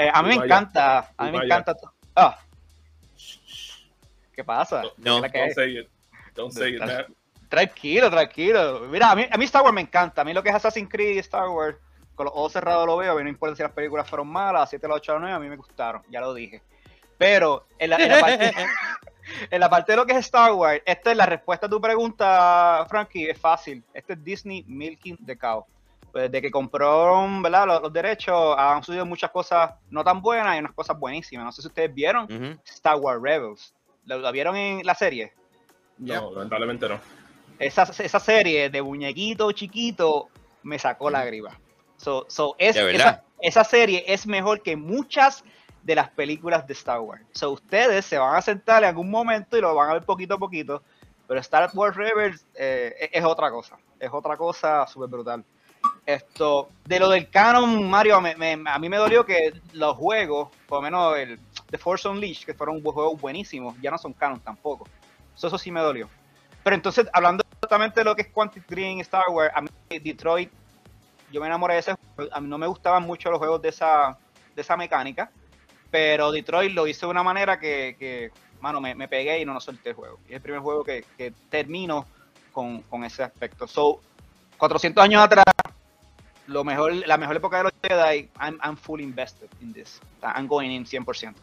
[0.00, 0.44] Eh, a mí me Vaya.
[0.46, 1.76] encanta, a mí me encanta.
[2.16, 2.38] Ah.
[4.34, 4.82] ¿Qué pasa?
[4.96, 5.88] No, ¿Qué Don't say it.
[6.34, 6.78] Don't say it.
[6.78, 7.14] Tal-
[7.50, 8.80] Tranquilo, tranquilo.
[8.88, 10.22] Mira, a mí, a mí Star Wars me encanta.
[10.22, 11.76] A mí lo que es Assassin's Creed y Star Wars,
[12.14, 13.12] con los ojos cerrados lo veo.
[13.12, 15.38] A mí no importa si las películas fueron malas, 7, la 8, la 9, a
[15.40, 16.62] mí me gustaron, ya lo dije.
[17.18, 18.54] Pero en la, en la parte,
[19.50, 21.78] en la parte de lo que es Star Wars, esta es la respuesta a tu
[21.78, 23.84] pregunta, Frankie, es fácil.
[23.92, 25.66] Este es Disney Milking the Cow.
[26.12, 27.66] Pues Desde que compraron ¿verdad?
[27.66, 31.44] Los, los derechos, han sucedido muchas cosas no tan buenas y unas cosas buenísimas.
[31.44, 32.60] No sé si ustedes vieron.
[32.64, 33.74] Star Wars Rebels.
[34.04, 35.32] ¿Lo, lo vieron en la serie?
[35.98, 36.98] No, lamentablemente no.
[37.58, 40.28] esa, esa serie de muñequito chiquito
[40.62, 41.56] me sacó lágrimas.
[41.98, 43.22] So, so es, ¿De verdad?
[43.40, 45.44] esa, esa serie es mejor que muchas
[45.82, 47.22] de las películas de Star Wars.
[47.32, 50.34] So, ustedes se van a sentar en algún momento y lo van a ver poquito
[50.34, 50.82] a poquito.
[51.26, 53.78] Pero Star Wars Rebels eh, es, es otra cosa.
[53.98, 55.44] Es otra cosa súper brutal.
[56.06, 58.34] Esto, de lo del canon, Mario, me-
[58.66, 61.38] a mí me dolió que los juegos, por lo menos el
[61.70, 64.88] The Force Unleashed, que fueron juegos buenísimos, ya no son canon tampoco.
[65.34, 66.08] So, eso sí me dolió.
[66.64, 70.50] Pero entonces, hablando exactamente de lo que es Quantic Dream Star Wars, a mí Detroit,
[71.30, 72.34] yo me enamoré de ese juego.
[72.34, 74.18] A mí no me gustaban mucho los juegos de esa,
[74.54, 75.30] de esa mecánica,
[75.90, 78.30] pero Detroit lo hizo de una manera que, que
[78.60, 80.18] mano, me, me pegué y no, no solté el juego.
[80.26, 82.06] Y es el primer juego que, que termino
[82.52, 83.66] con, con ese aspecto.
[83.66, 84.00] So,
[84.58, 85.44] 400 años atrás,
[86.50, 90.00] lo mejor, la mejor época de los Jedi, I'm, I'm fully invested in this.
[90.22, 91.34] I'm going in 100%.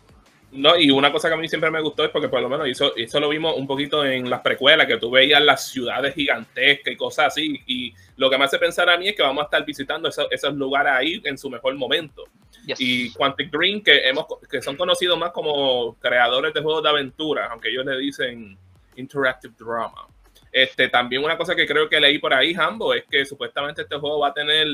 [0.52, 2.68] No, y una cosa que a mí siempre me gustó es porque por lo menos
[2.68, 6.94] eso, eso lo vimos un poquito en las precuelas, que tú veías las ciudades gigantescas
[6.94, 7.62] y cosas así.
[7.68, 10.28] Y lo que me hace pensar a mí es que vamos a estar visitando esos,
[10.32, 12.24] esos lugares ahí en su mejor momento.
[12.66, 12.80] Yes.
[12.80, 17.48] Y Quantic Dream, que, hemos, que son conocidos más como creadores de juegos de aventura,
[17.52, 18.58] aunque ellos le dicen
[18.96, 20.08] Interactive Drama.
[20.52, 23.98] Este, también una cosa que creo que leí por ahí, Hambo, es que supuestamente este
[23.98, 24.68] juego va a tener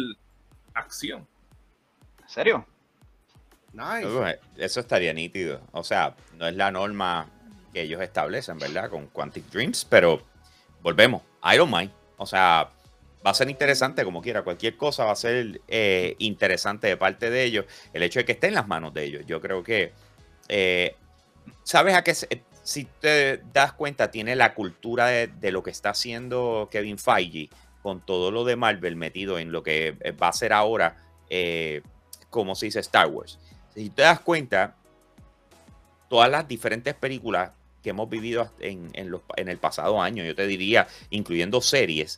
[0.73, 1.27] acción.
[2.21, 2.65] ¿En serio?
[3.73, 4.39] Nice.
[4.57, 5.61] Eso estaría nítido.
[5.71, 7.27] O sea, no es la norma
[7.73, 8.89] que ellos establecen, ¿verdad?
[8.89, 10.21] Con Quantic Dreams, pero
[10.81, 11.23] volvemos.
[11.43, 11.91] I don't mind.
[12.17, 12.69] O sea,
[13.25, 14.43] va a ser interesante como quiera.
[14.43, 17.65] Cualquier cosa va a ser eh, interesante de parte de ellos.
[17.93, 19.25] El hecho de que esté en las manos de ellos.
[19.25, 19.91] Yo creo que,
[20.49, 20.95] eh,
[21.63, 22.13] ¿sabes a qué?
[22.13, 27.49] se- Si te das cuenta, tiene la cultura de, lo que está haciendo Kevin Feige
[27.81, 30.97] con todo lo de Marvel metido en lo que va a ser ahora.
[31.29, 31.81] eh,
[32.33, 33.37] como se dice Star Wars.
[33.75, 34.75] Si te das cuenta,
[36.09, 37.51] todas las diferentes películas
[37.83, 42.17] que hemos vivido en, en el pasado año, yo te diría, incluyendo series,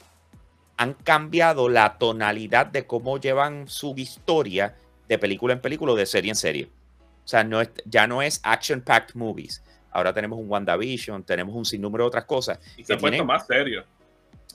[0.78, 4.76] han cambiado la tonalidad de cómo llevan su historia
[5.08, 6.70] de película en película o de serie en serie.
[7.24, 9.64] O sea, no es, ya no es action-packed movies.
[9.96, 12.60] Ahora tenemos un WandaVision, tenemos un sinnúmero de otras cosas.
[12.76, 13.86] Y se ha puesto más serio.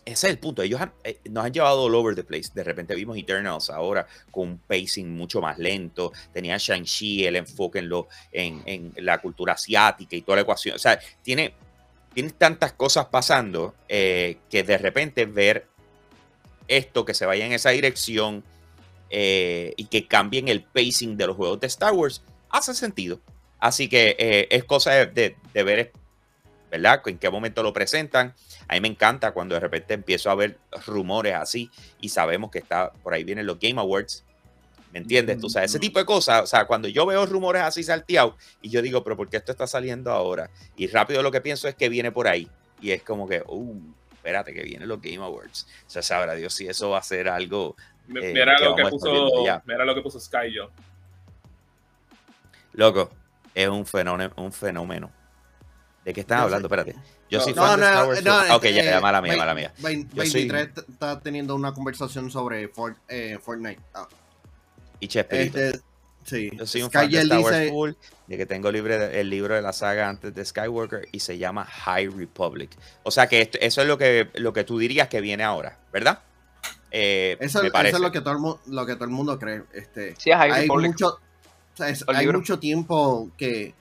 [0.04, 0.62] ese es el punto.
[0.62, 2.50] Ellos han- eh, nos han llevado all over the place.
[2.54, 6.12] De repente vimos Eternals ahora con un pacing mucho más lento.
[6.32, 10.76] Tenía Shang-Chi, el enfoque en, lo, en, en la cultura asiática y toda la ecuación.
[10.76, 11.54] O sea, tiene,
[12.12, 15.66] tiene tantas cosas pasando eh, que de repente ver
[16.68, 18.42] esto que se vaya en esa dirección
[19.10, 23.20] eh, y que cambien el pacing de los juegos de Star Wars hace sentido.
[23.60, 25.92] Así que eh, es cosa de, de- de ver,
[26.70, 27.02] ¿verdad?
[27.06, 28.34] En qué momento lo presentan.
[28.68, 32.58] A mí me encanta cuando de repente empiezo a ver rumores así y sabemos que
[32.58, 34.24] está por ahí vienen los Game Awards.
[34.92, 35.38] ¿Me entiendes?
[35.38, 36.42] Tú sabes, ese tipo de cosas.
[36.42, 39.52] O sea, cuando yo veo rumores así salteados y yo digo, pero ¿por qué esto
[39.52, 40.50] está saliendo ahora?
[40.76, 42.48] Y rápido lo que pienso es que viene por ahí.
[42.80, 43.80] Y es como que, uh,
[44.14, 45.68] espérate, que vienen los Game Awards.
[45.86, 47.76] O sea, sabrá Dios si eso va a ser algo.
[48.08, 50.70] Eh, mira, que lo que puso, mira lo que puso Sky yo.
[52.72, 53.10] Loco,
[53.54, 54.32] es un fenómeno.
[54.36, 55.10] Un fenómeno.
[56.04, 56.66] ¿De qué estás Yo hablando?
[56.66, 56.94] Espérate.
[57.28, 58.24] Yo No, soy no, fan de Star no, Wars.
[58.24, 59.72] no, ok, eh, ya, ya, mala mía, mala mía.
[59.78, 62.70] vein- Yo soy- 23 está teniendo una conversación sobre
[63.08, 63.80] eh, Fortnite.
[63.94, 64.08] Ah,
[64.98, 65.58] Y Chespirito.
[65.58, 65.80] este,
[66.24, 66.50] sí.
[66.56, 67.90] Yo soy un Sky fan de Star Wars dice, full,
[68.26, 71.64] de que tengo libre el libro de la saga antes de Skywalker y se llama
[71.64, 72.70] High Republic.
[73.04, 75.78] O sea que esto- eso es lo que, lo que tú dirías que viene ahora,
[75.92, 76.20] ¿verdad?
[76.90, 77.96] Eh, eso, me eso parece.
[77.96, 79.62] es lo que todo el mundo, lo que todo el mundo cree.
[79.72, 80.90] Este, Sí, es High hay Republic.
[80.92, 81.20] mucho,
[81.80, 82.38] sea, es- El hay libro.
[82.38, 83.74] mucho tiempo que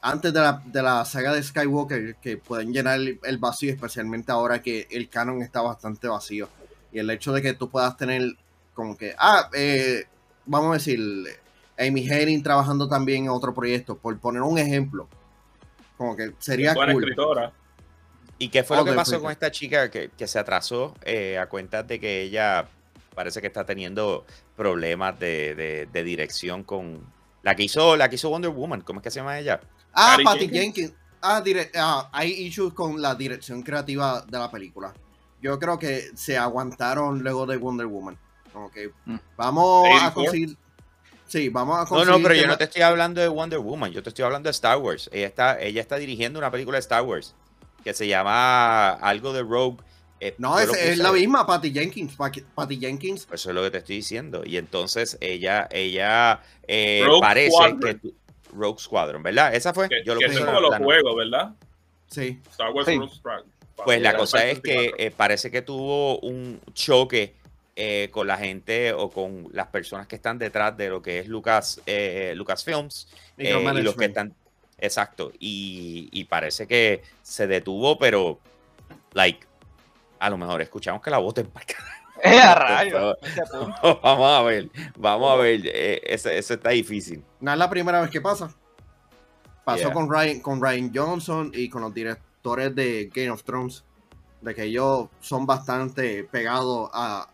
[0.00, 4.30] antes de la, de la saga de Skywalker que pueden llenar el, el vacío, especialmente
[4.32, 6.48] ahora que el canon está bastante vacío.
[6.92, 8.34] Y el hecho de que tú puedas tener
[8.74, 10.04] como que, ah, eh,
[10.46, 11.00] vamos a decir,
[11.78, 15.08] Amy Henning trabajando también en otro proyecto, por poner un ejemplo.
[15.96, 17.02] Como que sería Buena cool.
[17.02, 17.52] escritora.
[18.38, 21.46] ¿Y qué fue lo que pasó con esta chica que, que se atrasó eh, a
[21.48, 22.68] cuenta de que ella
[23.16, 24.24] parece que está teniendo
[24.56, 27.00] problemas de, de- de dirección con
[27.42, 28.80] la que hizo la que hizo Wonder Woman?
[28.82, 29.60] ¿Cómo es que se llama ella?
[29.92, 30.60] Ah, Patty Patty Jenkins.
[30.62, 30.92] Jenkins.
[31.20, 34.92] Ah, dire- ah, hay issues con la dirección creativa de la película.
[35.42, 38.18] Yo creo que se aguantaron luego de Wonder Woman.
[38.72, 39.16] Que Mm.
[39.36, 40.14] vamos a 84.
[40.14, 40.56] conseguir.
[41.26, 42.10] Sí, vamos a No, conseguir.
[42.16, 44.52] no, pero yo no te estoy hablando de Wonder Woman, yo te estoy hablando de
[44.52, 45.08] Star Wars.
[45.12, 47.34] Ella está, ella está dirigiendo una película de Star Wars
[47.84, 49.76] que se llama algo de Rogue.
[50.20, 52.16] Eh, No, es, es la misma Patty Jenkins.
[52.54, 53.26] Patty Jenkins.
[53.32, 54.42] Eso es lo que te estoy diciendo.
[54.44, 57.80] Y entonces ella, ella eh, Rogue parece Squadron.
[57.80, 58.10] que
[58.52, 59.54] Rogue Squadron, ¿verdad?
[59.54, 59.88] Esa fue.
[59.88, 61.54] Que, Yo lo que puse son en como los juegos, ¿verdad?
[62.08, 62.40] Sí.
[62.50, 62.96] Star Wars Sí.
[62.96, 63.46] Rogue Squadron.
[63.84, 65.04] Pues la cosa es que 24.
[65.06, 67.34] eh, parece que tuvo un choque
[67.76, 71.28] eh, con la gente o con las personas que están detrás de lo que es
[71.28, 73.06] Lucas, eh, Lucasfilms
[73.36, 74.34] eh, y los que están.
[74.80, 75.30] Exacto.
[75.38, 78.40] Y, y parece que se detuvo, pero,
[79.12, 79.46] like,
[80.18, 81.66] a lo mejor escuchamos que la voten para
[82.24, 83.16] Eh, a rayos.
[84.02, 85.60] Vamos a ver, vamos a ver.
[85.66, 87.22] eh, eso, eso está difícil.
[87.38, 88.50] No es la primera vez que pasa.
[89.64, 89.92] Pasó Yeah.
[89.92, 93.84] con, Ryan, con Ryan Johnson y con los directores de Game of Thrones.
[94.40, 97.28] De que ellos son bastante pegados a,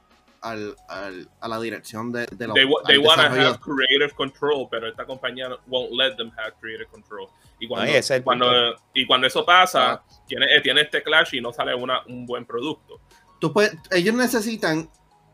[0.45, 3.49] al- al- a la dirección de, de los They, they wanna desarrollo.
[3.49, 7.28] have creative control, pero esta compañía won't let them have creative control.
[7.59, 11.40] Y cuando, No, y cuando, y cuando eso pasa, tiene, eh, tiene este clash y
[11.40, 13.01] no sale una, un buen producto.
[13.40, 14.88] Tú puedes- ellos necesitan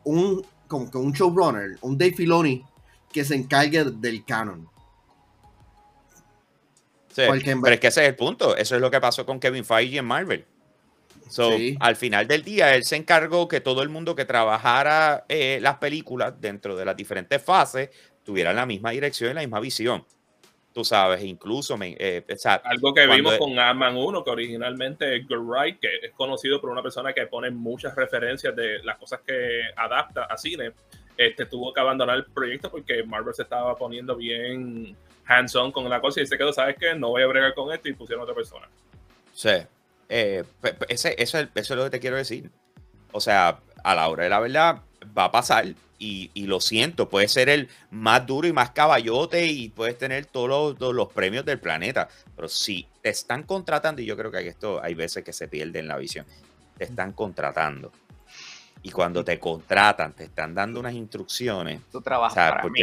[0.05, 2.65] un, como que un showrunner, un Dave Filoni,
[3.13, 4.69] que se encargue del canon.
[7.09, 8.57] Sí, pero es que ese es el punto.
[8.57, 10.47] Eso es lo que pasó con Kevin Feige en Marvel.
[11.31, 11.77] So, Sí.
[11.81, 15.77] Al final del día, él se encargó que todo el mundo que trabajara eh, las
[15.79, 17.91] películas dentro de las diferentes fases
[18.25, 20.05] tuvieran la misma dirección y la misma visión.
[20.73, 24.31] Tú sabes, incluso, me, eh, o sea, Algo que vimos es- con Ant-Man 1, que
[24.31, 28.97] originalmente es Wright, que es conocido por una persona que pone muchas referencias de las
[28.99, 30.73] cosas que adapta a cine,
[31.17, 36.01] este, tuvo que abandonar el proyecto porque Marvel se estaba poniendo bien hands-on con la
[36.01, 36.95] cosa y se quedó, ¿sabes qué?
[36.95, 38.69] No voy a bregar con esto y pusieron a otra persona.
[39.33, 39.51] Sí.
[40.11, 40.45] Eh,
[40.89, 42.51] ese- eso, es, eso es lo que te quiero decir.
[43.13, 44.83] O sea, a la hora de la verdad
[45.17, 45.67] va a pasar
[45.99, 50.27] y, y lo siento, puede ser el más duro y más caballote y puedes tener
[50.27, 54.83] todos los, premios del planeta, pero si te están contratando, y yo creo que esto
[54.83, 56.27] hay veces que se pierde en la visión,
[56.77, 57.93] te están contratando.
[58.83, 62.81] Y cuando te contratan, te están dando unas instrucciones Tu trabajo o sea, para mí.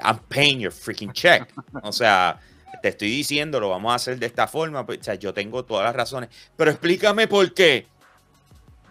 [0.00, 1.48] I'm paying your freaking check.
[1.82, 2.38] O sea,
[2.82, 4.84] te estoy diciendo, lo vamos a hacer de esta forma.
[4.86, 6.30] pues, o sea, yo tengo todas las razones.
[6.56, 7.86] Pero explícame por qué.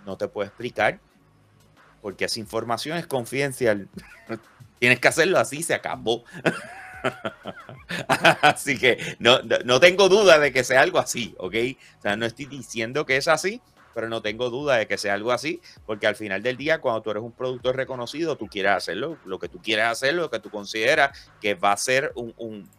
[0.06, 1.00] No te puedo explicar.
[2.02, 3.88] Porque esa información es confidencial.
[4.80, 6.24] Tienes que hacerlo así, se acabó.
[8.42, 11.56] así que no, no, tengo duda de que sea algo así, ¿ok?
[12.00, 13.62] O sea, no estoy diciendo que es así,
[13.94, 17.02] pero no tengo duda de que sea algo así, porque al final del día, cuando
[17.02, 20.40] tú eres un productor reconocido, tú quieres hacerlo, lo que tú quieres hacer, lo que
[20.40, 22.70] tú consideras que va a ser un, un-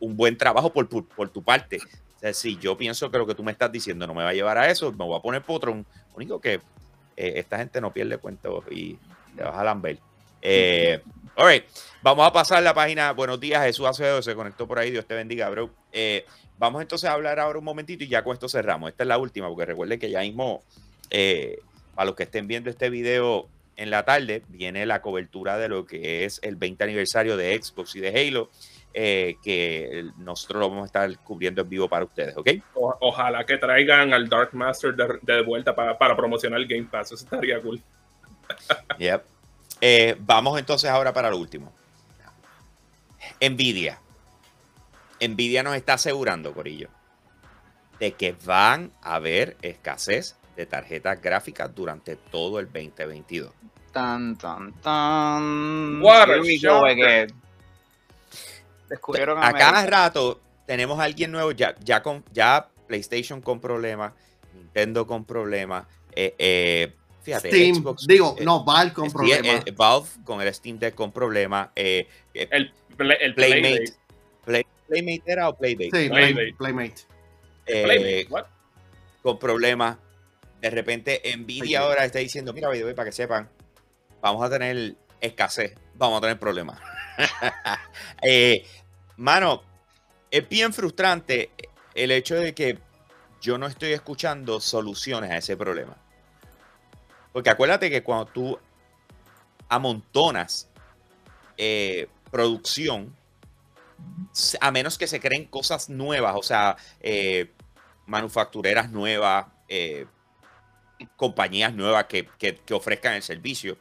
[0.00, 1.78] un- buen trabajo por, por tu parte.
[2.16, 4.30] O sea, si yo pienso que lo que tú me estás diciendo no me va
[4.30, 5.84] a llevar a eso, me voy a poner potrón.
[6.10, 6.54] Lo único que
[7.16, 8.98] eh, esta gente no pierde cuento y
[9.36, 9.98] te vas a lamber.
[10.40, 11.00] Eh,
[11.36, 11.64] all
[12.02, 13.12] vamos a pasar la página.
[13.12, 14.90] Buenos días, Jesús Acevedo se conectó por ahí.
[14.90, 15.70] Dios te bendiga, bro.
[15.92, 16.24] Eh,
[16.58, 18.90] vamos entonces a hablar ahora un momentito y ya con esto cerramos.
[18.90, 20.62] Esta es la última, porque recuerden que ya mismo,
[21.10, 21.60] eh,
[21.94, 25.84] para los que estén viendo este video en la tarde, viene la cobertura de lo
[25.86, 28.50] que es el 20 aniversario de Xbox y de Halo,
[28.94, 32.48] eh, que nosotros lo vamos a estar cubriendo en vivo para ustedes, ¿ok?
[32.74, 36.84] O- ojalá que traigan al Dark Master de, de vuelta para, para promocionar el Game
[36.84, 37.12] Pass.
[37.12, 37.80] Eso estaría cool.
[38.98, 39.22] Yep.
[39.80, 41.72] Eh, vamos entonces ahora para lo último.
[43.40, 43.98] Nvidia.
[45.20, 46.88] Nvidia nos está asegurando, Corillo,
[47.98, 53.52] de que van a haber escasez de tarjetas gráficas durante todo el 2022.
[53.92, 56.02] Tan, tan, tan.
[56.02, 56.90] What a Here we go shocker.
[56.90, 57.28] again.
[58.88, 64.12] Descubrieron A cada rato tenemos a alguien nuevo, ya, ya, con, ya PlayStation con problemas,
[64.54, 69.62] Nintendo con problemas, eh, eh, fíjate, Steam, Xbox, digo, eh, no, Valve con Steam, problemas.
[69.66, 73.60] eh, Valve con el Steam Deck con problemas, eh, eh, El, play- el Playmate.
[73.60, 73.92] Playmate.
[74.44, 75.84] Play- Playmate era o Playdate.
[75.84, 76.34] sí, Playmate.
[76.34, 76.94] Play- Playmate.
[77.66, 78.44] Eh, Playmate, what?
[79.22, 79.96] con problemas.
[80.60, 83.48] De repente, Nvidia ahora está diciendo: Mira, para que sepan,
[84.22, 86.78] vamos a tener escasez, vamos a tener problemas.
[88.22, 88.66] Eh,
[89.16, 89.62] mano,
[90.30, 91.50] es bien frustrante
[91.94, 92.78] el hecho de que
[93.40, 95.96] yo no estoy escuchando soluciones a ese problema.
[97.32, 98.58] Porque acuérdate que cuando tú
[99.68, 100.68] amontonas
[101.58, 103.14] eh, producción,
[104.60, 107.50] a menos que se creen cosas nuevas, o sea, eh,
[108.06, 110.06] manufactureras nuevas, eh,
[111.16, 113.78] compañías nuevas que, que- que ofrezcan el servicio,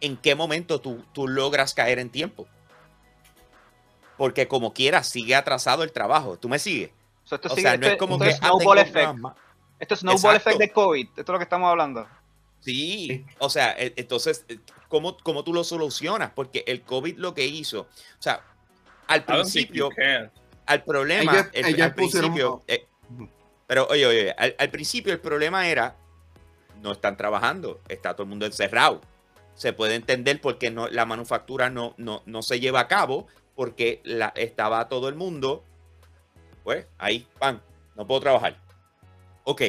[0.00, 2.48] ¿en qué momento tú, tú logras caer en tiempo?
[4.16, 6.38] Porque como quieras, sigue atrasado el trabajo.
[6.38, 6.90] ¿Tú me sigues?
[7.24, 9.14] So, esto O sigue- sea, no es como que es snowball effect.
[9.14, 9.34] ma-
[9.78, 10.50] Esto es snowball Exacto.
[10.50, 11.06] effect de COVID.
[11.08, 12.06] Esto es lo que estamos hablando.
[12.60, 14.58] Sí, o sea, e- entonces, eh,
[14.88, 16.30] ¿cómo, ¿cómo tú lo solucionas?
[16.34, 17.86] Porque el COVID lo que hizo, o
[18.22, 18.40] sea,
[19.06, 19.90] al principio,
[20.66, 22.86] al problema, el- al principio, eh,
[23.66, 25.96] pero oye, oye, al, al principio el problema era,
[26.80, 29.00] no están trabajando, está todo el mundo encerrado.
[29.54, 33.26] Se puede entender por qué no, la manufactura no, no, no se lleva a cabo,
[33.54, 34.02] porque
[34.34, 35.64] estaba todo el mundo,
[36.62, 37.62] pues ahí, pan,
[37.94, 38.56] no puedo trabajar.
[39.44, 39.62] Ok,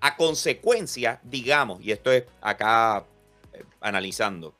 [0.00, 3.04] a consecuencia, digamos, y esto es acá
[3.52, 4.54] eh, analizando,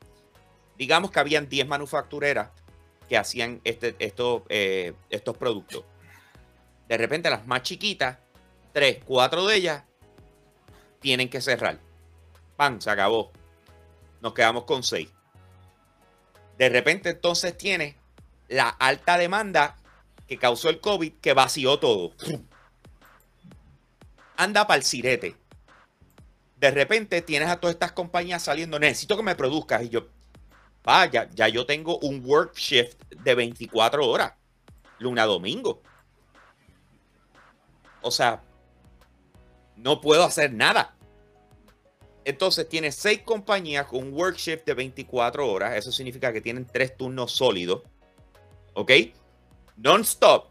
[0.77, 2.49] digamos que habían 10 manufactureras
[3.07, 5.83] que hacían este, estos, eh, estos productos.
[6.87, 8.17] De repente las más chiquitas,
[8.73, 9.83] 3, 4 de ellas,
[10.99, 11.79] tienen que cerrar.
[12.55, 12.79] ¡Pam!
[12.79, 13.31] Se acabó.
[14.21, 15.09] Nos quedamos con 6.
[16.57, 17.97] De repente entonces tiene
[18.53, 19.75] la alta demanda
[20.27, 22.13] que causó el COVID que vació todo.
[24.37, 25.35] Anda para el sirete.
[26.57, 29.83] De repente tienes a todas estas compañías saliendo, necesito que me produzcas.
[29.83, 30.07] Y yo,
[30.83, 34.33] vaya, ya yo tengo un work shift de 24 horas,
[34.99, 35.81] luna domingo.
[38.01, 38.41] O sea,
[39.75, 40.95] no puedo hacer nada.
[42.25, 45.75] Entonces tienes seis compañías con un work shift de 24 horas.
[45.75, 47.83] Eso significa que tienen tres turnos sólidos.
[48.73, 48.91] ¿Ok?
[49.77, 50.47] Non-stop.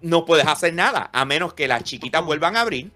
[0.00, 2.90] No puedes hacer nada a menos que las chiquitas vuelvan a abrir.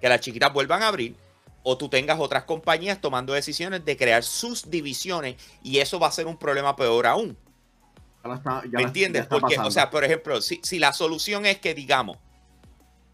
[0.00, 1.16] Que las chiquitas vuelvan a abrir.
[1.64, 5.36] O tú tengas otras compañías tomando decisiones de crear sus divisiones.
[5.62, 7.36] Y eso va a ser un problema peor aún.
[8.22, 9.26] Ya la está- ya ¿Me entiendes?
[9.26, 12.18] Porque, o sea, por ejemplo, si, si la solución es que, digamos,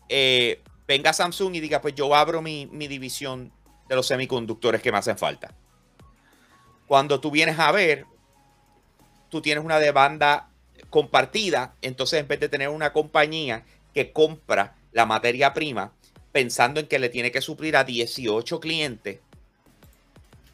[0.09, 3.51] eh, venga Samsung y diga, pues yo abro mi, mi división
[3.89, 5.55] de los semiconductores que me hacen falta.
[6.89, 8.07] Cuando tú vienes a ver,
[9.29, 10.49] tú tienes una demanda
[10.89, 15.93] compartida, entonces en vez de tener una compañía que compra la materia prima
[16.33, 19.19] pensando en que le tiene que suplir a 18 clientes,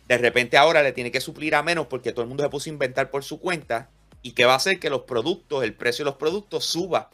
[0.09, 2.69] de repente ahora le tiene que suplir a menos porque todo el mundo se puso
[2.69, 3.89] a inventar por su cuenta
[4.21, 7.11] y que va a hacer que los productos, el precio de los productos suba.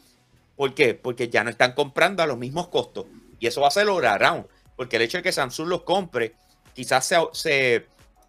[0.55, 0.95] ¿Por qué?
[0.95, 3.05] Porque ya no están comprando a los mismos costos.
[3.39, 4.45] Y eso va a ser all around.
[4.75, 6.35] Porque el hecho de que Samsung los compre,
[6.73, 7.85] quizás se, se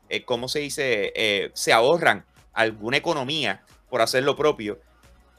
[0.09, 1.13] eh, ¿cómo se dice?
[1.15, 4.81] Eh, se ahorran alguna economía por hacer lo propio.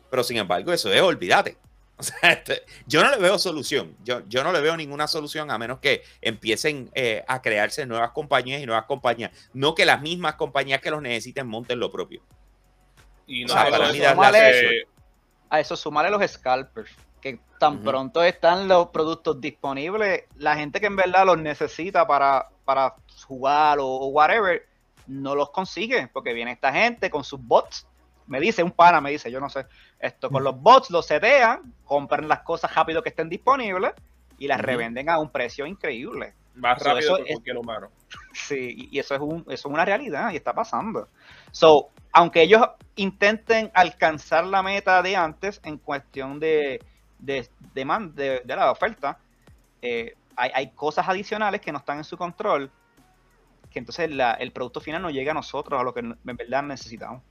[0.09, 1.57] Pero sin embargo, eso es, olvídate.
[1.95, 3.95] O sea, este, yo no le veo solución.
[4.03, 8.11] Yo, yo no le veo ninguna solución a menos que empiecen eh, a crearse nuevas
[8.11, 9.31] compañías y nuevas compañías.
[9.53, 12.21] No que las mismas compañías que los necesiten monten lo propio.
[13.27, 14.89] Y O no sea, solo para eso, mí acceso.
[15.49, 16.91] A eso sumarle los scalpers,
[17.23, 22.49] que tan pronto están los productos disponibles, la gente que en verdad los necesita para,
[22.65, 22.93] para
[23.25, 24.67] jugar o, o whatever,
[25.07, 27.87] no los consigue, porque viene esta gente con sus bots.
[28.27, 29.65] Me dice, un pana me dice, yo no sé,
[29.99, 33.93] esto con los bots los setean, compran las cosas rápido que estén disponibles
[34.37, 36.33] y las revenden a un precio increíble.
[36.55, 37.89] más So, rápido eso que es- cualquier humano.
[38.33, 41.07] Sí, y y eso es, un, eso es una realidad y está pasando.
[41.51, 42.61] So, aunque ellos
[42.95, 46.79] intenten alcanzar la meta de antes en cuestión de,
[47.25, 49.17] de, deman- de, de la oferta,
[49.81, 52.69] eh, hay, hay cosas adicionales que no están en su control,
[53.71, 56.63] que entonces la- el producto final no llega a nosotros, a lo que en verdad
[56.63, 57.21] necesitamos.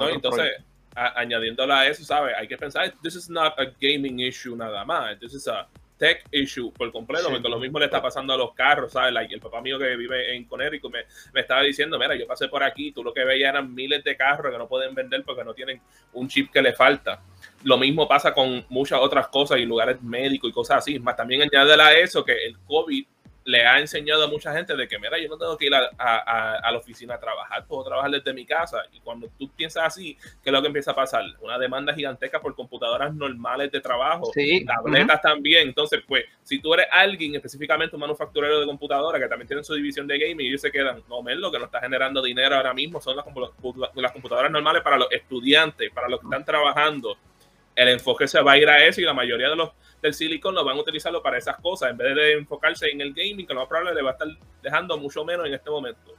[0.00, 0.06] ¿no?
[0.16, 0.64] Entonces,
[0.94, 2.34] a- añadiéndole a eso, ¿sabes?
[2.38, 5.66] Hay que pensar, this is not a gaming issue nada más, this is a
[5.98, 7.32] tech issue por completo, Sí.
[7.34, 9.12] porque lo mismo le está pasando a los carros, ¿sabes?
[9.12, 11.00] Like, el papá mío que vive en Connecticut me,
[11.34, 14.16] me estaba diciendo, mira, yo pasé por aquí, tú lo que veías eran miles de
[14.16, 15.80] carros que no pueden vender porque no tienen
[16.12, 17.20] un chip que le falta.
[17.64, 20.98] Lo mismo pasa con muchas otras cosas y lugares médicos y cosas así.
[21.00, 23.04] Más también añádele a eso que el COVID
[23.48, 25.88] le ha enseñado a mucha gente de que, mira, yo no tengo que ir a,
[25.98, 28.82] a- la oficina a trabajar, puedo trabajar desde mi casa.
[28.92, 31.24] Y cuando tú piensas así, ¿qué es lo que empieza a pasar?
[31.40, 35.68] Una demanda gigantesca por computadoras normales de trabajo, Sí, tabletas también.
[35.68, 39.72] Entonces, pues, si tú eres alguien, específicamente un manufacturero de computadora, que también tienen su
[39.72, 42.74] división de gaming, y ellos se quedan, no, lo que no está generando dinero ahora
[42.74, 43.24] mismo son las,
[43.94, 47.16] las computadoras normales para los estudiantes, para los que están trabajando.
[47.78, 49.70] El enfoque se va a ir a eso y la mayoría de los
[50.02, 53.12] del Silicon lo van a utilizarlo para esas cosas, en vez de enfocarse en el
[53.14, 54.28] gaming, que lo más probable le va a estar
[54.62, 56.12] dejando mucho menos en este momento.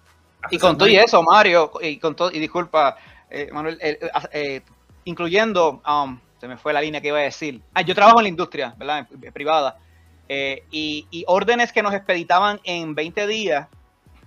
[0.52, 2.96] Y con todo y eso, Mario, y con todo, y disculpa,
[3.30, 4.62] eh, Manuel, eh, eh, eh,
[5.06, 7.62] incluyendo, um, se me fue la línea que iba a decir.
[7.74, 9.08] Ah, yo trabajo en la industria, ¿verdad?
[9.34, 9.78] Privada.
[10.28, 13.68] eh, y, y órdenes que nos expeditaban en 20 días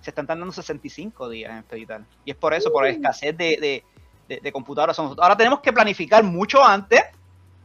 [0.01, 2.01] se están tardando 65 días en expeditar.
[2.25, 3.83] Y es por eso, por la escasez de, de,
[4.27, 4.99] de- de computadoras.
[4.99, 7.01] Ahora tenemos que planificar mucho antes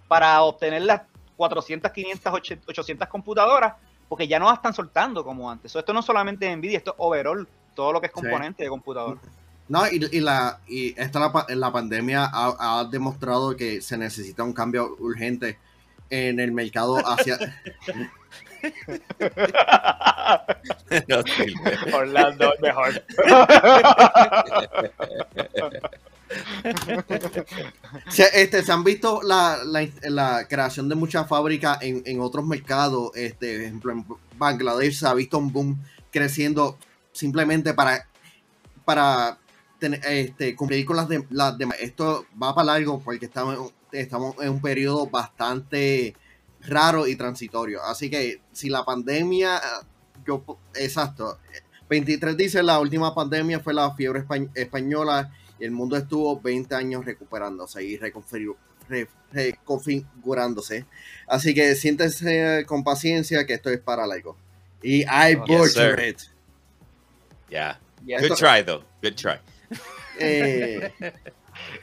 [0.08, 1.02] para obtener las
[1.36, 2.32] 400, 500,
[2.66, 3.74] 800 computadoras,
[4.08, 5.70] porque ya no las están soltando como antes.
[5.70, 8.20] So, esto no solamente es Nvidia, esto es overall, todo lo que es Sí.
[8.20, 9.18] componente de computador.
[9.68, 13.98] No, y, y la, y esta la, pa- la pandemia ha, ha demostrado que se
[13.98, 15.58] necesita un cambio urgente
[16.10, 17.38] en el mercado hacia...
[21.06, 21.22] No.
[21.96, 23.04] Orlando es mejor.
[28.10, 33.10] Se, este, se han visto la, la, creación de muchas fábricas en, en otros mercados.
[33.14, 35.78] Este, por ejemplo, en Bangladesh se ha visto un boom
[36.10, 36.78] creciendo
[37.12, 38.06] simplemente para,
[38.84, 39.38] para
[39.80, 41.24] este, cumplir con las, de,
[41.56, 41.78] demás.
[41.80, 46.14] Esto va para largo porque estamos, estamos en un periodo bastante
[46.62, 47.82] raro y transitorio.
[47.82, 49.60] Así que si la pandemia,
[50.26, 50.42] yo,
[50.74, 51.38] exacto,
[51.88, 56.74] 23 dice la última pandemia fue la fiebre espa- española y el mundo estuvo 20
[56.74, 58.56] años recuperándose y reconfigu-
[58.88, 60.84] re- reconfigurándose.
[61.26, 64.36] Así que siéntense con paciencia que esto es para largo.
[64.82, 66.08] Y I Yes, butchered sir.
[66.08, 66.20] it.
[67.50, 67.78] Yeah.
[68.06, 68.20] Yes.
[68.28, 68.84] Good try, though.
[69.02, 69.38] Good try.
[70.20, 70.90] Eh,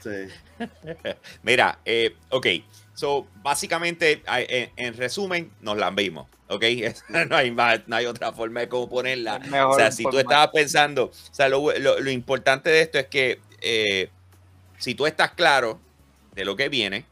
[0.02, 0.28] sí.
[1.42, 2.46] Mira, eh, ok.
[2.94, 6.26] So, básicamente, en, en resumen, nos la vimos.
[6.48, 6.62] ¿Ok?
[7.08, 9.38] no, hay más, no hay otra forma de cómo ponerla.
[9.38, 12.98] Mejor O sea, si tú estabas pensando, o sea, lo, lo- lo importante de esto
[12.98, 14.10] es que eh,
[14.78, 15.80] si tú estás claro
[16.34, 17.04] de lo que viene,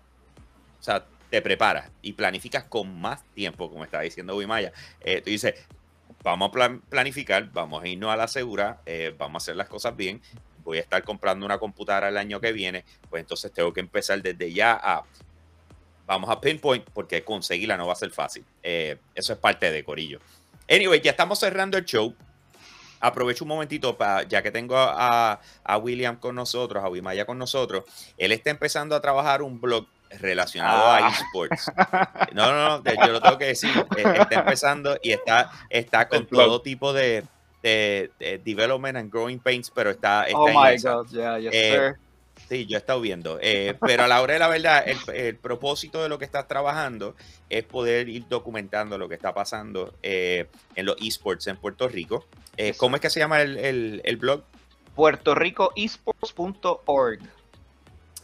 [0.80, 4.72] o sea, te preparas y planificas con más tiempo, como estaba diciendo Wimaya.
[5.00, 5.54] Eh, tú dices,
[6.22, 9.68] vamos a plan- planificar, vamos a irnos a la segura, eh, vamos a hacer las
[9.68, 10.20] cosas bien,
[10.62, 14.22] voy a estar comprando una computadora el año que viene, pues entonces tengo que empezar
[14.22, 15.04] desde ya a,
[16.06, 18.44] vamos a pinpoint, porque conseguirla no va a ser fácil.
[18.62, 20.20] Eh, eso es parte de Corillo.
[20.70, 22.14] Anyway, ya estamos cerrando el show.
[23.06, 27.36] Aprovecho un momentito para, ya que tengo a, a William con nosotros, a Wimaya con
[27.38, 27.84] nosotros,
[28.16, 29.86] él está empezando a trabajar un blog
[30.20, 31.06] relacionado Ah.
[31.06, 31.70] a esports.
[32.32, 33.70] No, no, no, yo lo tengo que decir.
[33.96, 37.24] eh, Está empezando y está, está con todo tipo de,
[37.62, 40.76] de- de development and growing pains, pero está, está Oh my.
[40.82, 41.92] God, yeah, yes, Eh.
[42.48, 43.38] Sí, yo he estado viendo.
[43.40, 46.48] eh, pero a la hora de la verdad, el, el propósito de lo que estás
[46.48, 47.14] trabajando
[47.48, 52.26] es poder ir documentando lo que está pasando eh, en los esports en Puerto Rico.
[52.56, 52.74] Eh.
[52.76, 54.42] ¿Cómo es que se llama el, el- el blog?
[54.94, 57.20] PuertoRicoEsports.org.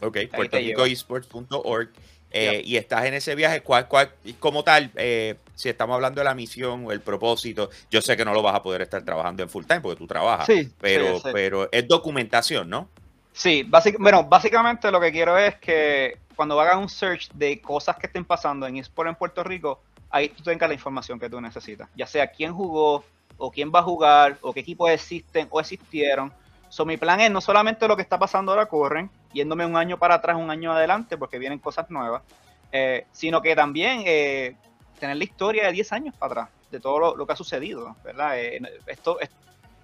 [0.01, 1.89] Ok, puertoricoesports.org.
[2.33, 4.09] Eh, Y estás en ese viaje, ¿cuál, cuál,
[4.39, 8.23] como tal, eh, si estamos hablando de la misión o el propósito, yo sé que
[8.23, 11.15] no lo vas a poder estar trabajando en full time porque tú trabajas, Sí, pero,
[11.17, 11.29] sí, sí.
[11.33, 12.87] pero es documentación, ¿no?
[13.33, 13.69] Sí,
[13.99, 18.25] bueno, básicamente lo que quiero es que cuando hagas un search de cosas que estén
[18.25, 21.89] pasando en eSport en Puerto Rico, ahí tú tengas la información que tú necesitas.
[21.95, 23.05] Ya sea quién jugó,
[23.37, 26.31] o quién va a jugar, o qué equipos existen o existieron.
[26.69, 29.97] So, mi plan es no solamente lo que está pasando ahora corren, yéndome un año
[29.97, 32.23] para atrás, un año adelante, porque vienen cosas nuevas,
[32.71, 34.55] eh, sino que también eh,
[34.99, 38.39] tener la historia de 10 años para atrás, de todo lo, que ha sucedido, ¿verdad?
[38.39, 39.29] Eh, esto, es-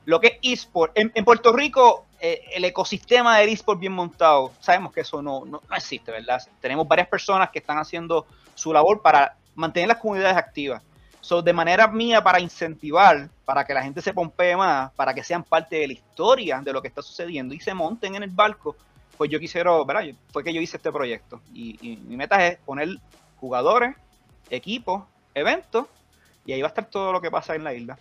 [0.05, 4.91] lo que es eSport, en Puerto Rico, eh, el ecosistema del eSport bien montado, sabemos
[4.91, 6.41] que eso no, no, no existe, ¿verdad?
[6.59, 10.81] Tenemos varias personas que están haciendo su labor para mantener las comunidades activas.
[11.21, 15.23] So, de manera mía, para incentivar, para que la gente se pompee más, para que
[15.23, 18.29] sean parte de la historia de lo que está sucediendo y se monten en el
[18.29, 18.75] barco,
[19.17, 20.05] pues yo quisiera, ¿verdad?
[20.31, 21.41] Fue que yo hice este proyecto.
[21.53, 22.89] Y, y mi meta es poner
[23.39, 23.95] jugadores,
[24.49, 25.03] equipos,
[25.33, 25.87] eventos,
[26.45, 27.97] y ahí va a estar todo lo que pasa en la isla.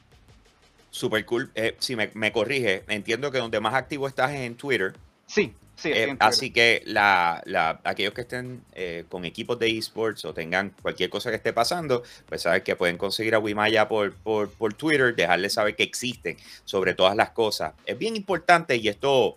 [0.96, 1.50] Super cool.
[1.54, 4.94] Eh, si me, me corrige, entiendo que donde más activo estás es en Twitter.
[5.26, 5.90] Sí, sí.
[5.90, 6.26] Eh, en Twitter.
[6.26, 11.10] así que la, la- aquellos que estén eh, con equipos de esports o tengan cualquier
[11.10, 15.14] cosa que esté pasando, pues saben que pueden conseguir a Wimaya por, por, por Twitter,
[15.14, 17.74] dejarles saber que existen sobre todas las cosas.
[17.84, 19.36] Es bien importante y esto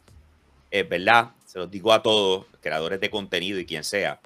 [0.71, 4.19] es verdad, se los digo a todos, creadores de contenido y quien sea.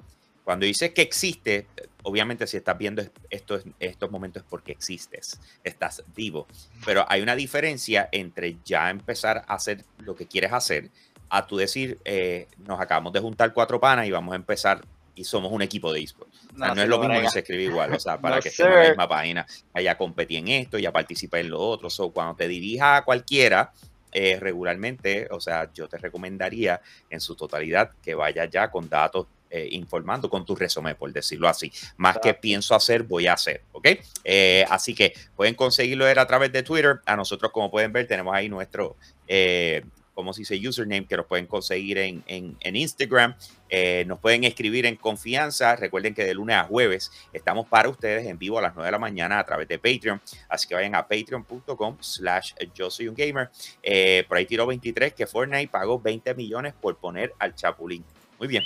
[0.44, 1.66] Cuando dices que existe,
[2.02, 6.46] obviamente si estás viendo estos, estos momentos es porque existes, estás vivo.
[6.84, 10.90] Pero hay una diferencia entre ya empezar a hacer lo que quieres hacer
[11.30, 14.82] a tú decir, eh, nos acabamos de juntar cuatro panas y vamos a empezar
[15.16, 16.46] y somos un equipo de esports.
[16.54, 18.48] O sea, no, es lo mismo que se escribe igual, o sea, para No, que
[18.50, 19.46] estemos en la misma página.
[19.82, 21.88] Ya competí en esto, ya participé en lo otro.
[21.88, 23.72] So, cuando te dirijas a cualquiera,
[24.12, 26.80] eh, regularmente, o sea, yo te recomendaría
[27.10, 29.26] en su totalidad que vayas ya con datos
[29.56, 31.70] eh, informando con tu resumen, por decirlo así.
[31.96, 33.88] Más que pienso hacer, voy a hacer, ¿ok?
[34.24, 37.00] Eh, así que pueden conseguirlo a través de Twitter.
[37.06, 38.96] A nosotros, como pueden ver, tenemos ahí nuestro,
[39.28, 39.82] eh,
[40.12, 40.68] ¿cómo se dice?
[40.68, 43.34] Username que nos pueden conseguir en, en- en Instagram.
[43.68, 45.74] Eh, nos pueden escribir en confianza.
[45.76, 48.92] Recuerden que de lunes a jueves estamos para ustedes en vivo a las 9 de
[48.92, 50.20] la mañana a través de Patreon.
[50.48, 53.50] Así que vayan a patreon.com slash yo soy un gamer.
[53.82, 58.04] Eh, por ahí tiró 23 que Fortnite pagó 20 millones por poner al Chapulín.
[58.38, 58.62] Muy bien.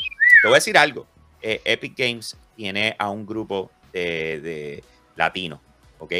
[0.49, 1.07] Voy a decir algo.
[1.40, 4.84] Eh, Epic Games tiene a un grupo de, de
[5.16, 5.61] latinos,
[5.99, 6.12] ¿ok?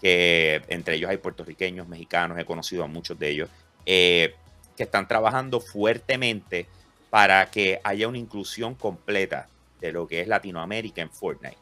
[0.00, 3.48] Que entre ellos hay puertorriqueños, mexicanos, he conocido a muchos de ellos,
[3.86, 4.34] eh,
[4.76, 6.66] que están trabajando fuertemente
[7.10, 9.48] para que haya una inclusión completa
[9.80, 11.56] de lo que es Latinoamérica en Fortnite.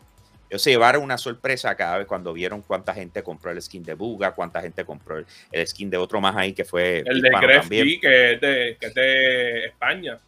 [0.49, 3.95] Ellos se llevaron una sorpresa cada vez cuando vieron cuánta gente compró el skin de
[3.95, 5.19] Buga, cuánta gente compró
[5.51, 7.87] el, skin de otro más ahí que fue El de hispano Gref también.
[7.87, 10.19] G, que es de, que es de España.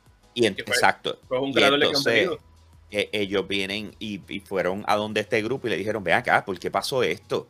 [0.43, 1.19] Y en- que fue- exacto.
[1.29, 2.31] Fue un Y creador de entonces,
[2.91, 6.45] eh, ellos vienen y, y fueron a donde este grupo y le dijeron, ven acá,
[6.45, 7.49] ¿por qué pasó esto?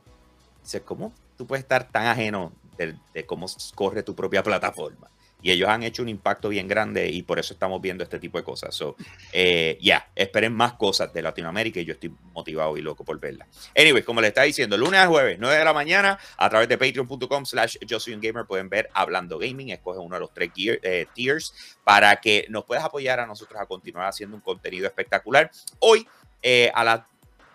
[0.63, 5.09] Dice, ¿cómo tú puedes estar tan ajeno de, de cómo corre tu propia plataforma?
[5.41, 8.39] Y ellos han hecho un impacto bien grande y por eso estamos viendo este tipo
[8.39, 8.75] de cosas.
[8.75, 8.97] So,
[9.33, 13.47] eh, ya, esperen más cosas de Latinoamérica y yo estoy motivado y loco por verlas.
[13.77, 16.77] Anyway, como les estaba diciendo, lunes a jueves, 9 de la mañana, a través de
[16.77, 20.51] patreon.com slash yo soy un gamer pueden ver Hablando Gaming, escoge uno de los tres
[20.53, 24.87] gear- eh, tiers para que nos puedas apoyar a nosotros a continuar haciendo un contenido
[24.89, 25.51] espectacular.
[25.79, 26.05] Hoy,
[26.43, 27.01] eh, a las,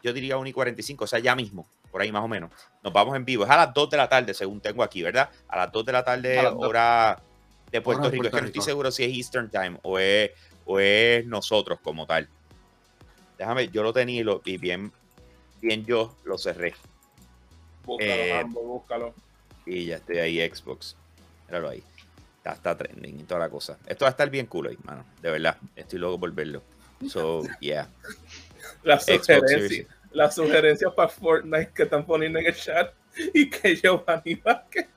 [0.02, 2.50] yo diría 1 y 45, o sea, ya mismo, por ahí más o menos,
[2.82, 3.44] nos vamos en vivo.
[3.44, 5.30] Es a las 2 de la tarde, según tengo aquí, ¿verdad?
[5.50, 7.22] A las 2 de la tarde, hora
[7.74, 8.26] de Puerto Rico.
[8.26, 10.32] Es que no estoy seguro si es Eastern Time o es,
[10.66, 12.30] o es nosotros como tal.
[13.38, 14.92] Déjame, yo lo tenía y, lo, y bien,
[15.60, 16.76] bien yo lo cerré.
[17.84, 19.16] Búscalo, eh, Rambo, búscalo.
[19.66, 20.96] Y ya estoy ahí, Xbox.
[21.48, 21.84] Míralo ahí.
[22.38, 23.78] Está, está trending y toda la cosa.
[23.88, 25.04] Esto va a estar bien cool ahí, mano.
[25.22, 25.58] De verdad.
[25.76, 26.62] Estoy loco por verlo.
[27.10, 27.90] So, yeah.
[28.84, 32.94] Las sugerencias, las sugerencias para Fortnite que están poniendo en el chat
[33.34, 34.88] y que Giovanni Vázquez.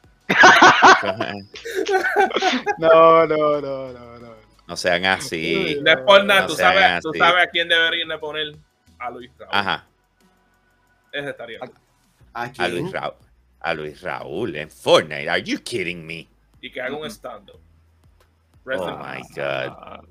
[2.78, 4.34] No, no, no, no, no.
[4.66, 5.78] no sean así.
[5.82, 8.54] No es por nada, No tú, sabes, tú sabes a quién deberían de poner
[8.98, 9.50] a Luis Raúl.
[9.52, 9.86] Ajá.
[11.12, 11.60] Ese estaría.
[12.34, 12.68] ¿A A?
[12.68, 13.14] Luis Raúl.
[13.60, 15.28] A Luis Raúl en Fortnite.
[15.28, 16.28] Are you kidding me?
[16.60, 17.60] Y que haga un stand-up.
[18.66, 19.22] Oh my.
[19.34, 20.02] God.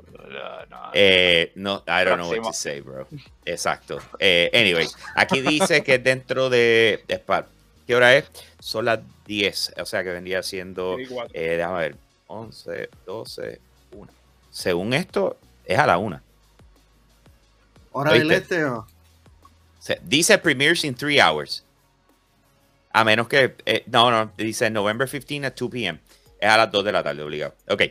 [0.69, 0.91] No.
[0.93, 3.05] Eh, no, I don't know what to say, bro.
[3.45, 3.99] Exacto.
[4.19, 7.03] Eh, anyway, aquí dice que dentro de.
[7.85, 8.25] ¿Qué hora es?
[8.65, 9.73] Son las 10.
[9.79, 10.97] O sea que vendría siendo.
[11.33, 11.95] Eh, déjame ver.
[12.25, 13.61] 11, 12,
[13.91, 14.11] 1.
[14.49, 16.19] Según esto, es a la 1.
[17.91, 18.87] ¿Hora del este o?
[19.77, 21.63] Se- dice premieres in 3 hours.
[22.91, 23.55] A menos que.
[23.67, 24.31] eh, no, no.
[24.35, 25.99] Dice November 15 at 2 p.m.
[26.39, 27.53] Es a las 2 de la tarde, obligado.
[27.69, 27.83] Ok.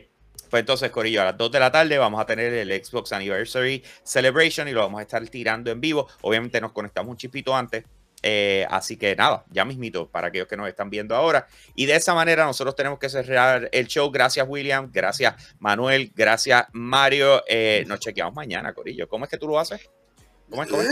[0.50, 3.80] Pues entonces, Corillo, a las 2 de la tarde vamos a tener el Xbox Anniversary
[4.02, 6.08] Celebration y lo vamos a estar tirando en vivo.
[6.22, 7.84] Obviamente nos conectamos un chipito antes
[8.26, 11.46] Eh, así que nada, ya mismito para aquellos que nos están viendo ahora.
[11.74, 14.10] Y de esa manera nosotros tenemos que cerrar el show.
[14.10, 17.42] Gracias William, gracias Manuel, gracias Mario.
[17.46, 19.06] Eh, nos chequeamos mañana, Corillo.
[19.08, 19.90] ¿Cómo es que tú lo haces?
[20.48, 20.70] ¿Cómo es?
[20.70, 20.82] ¿Cómo.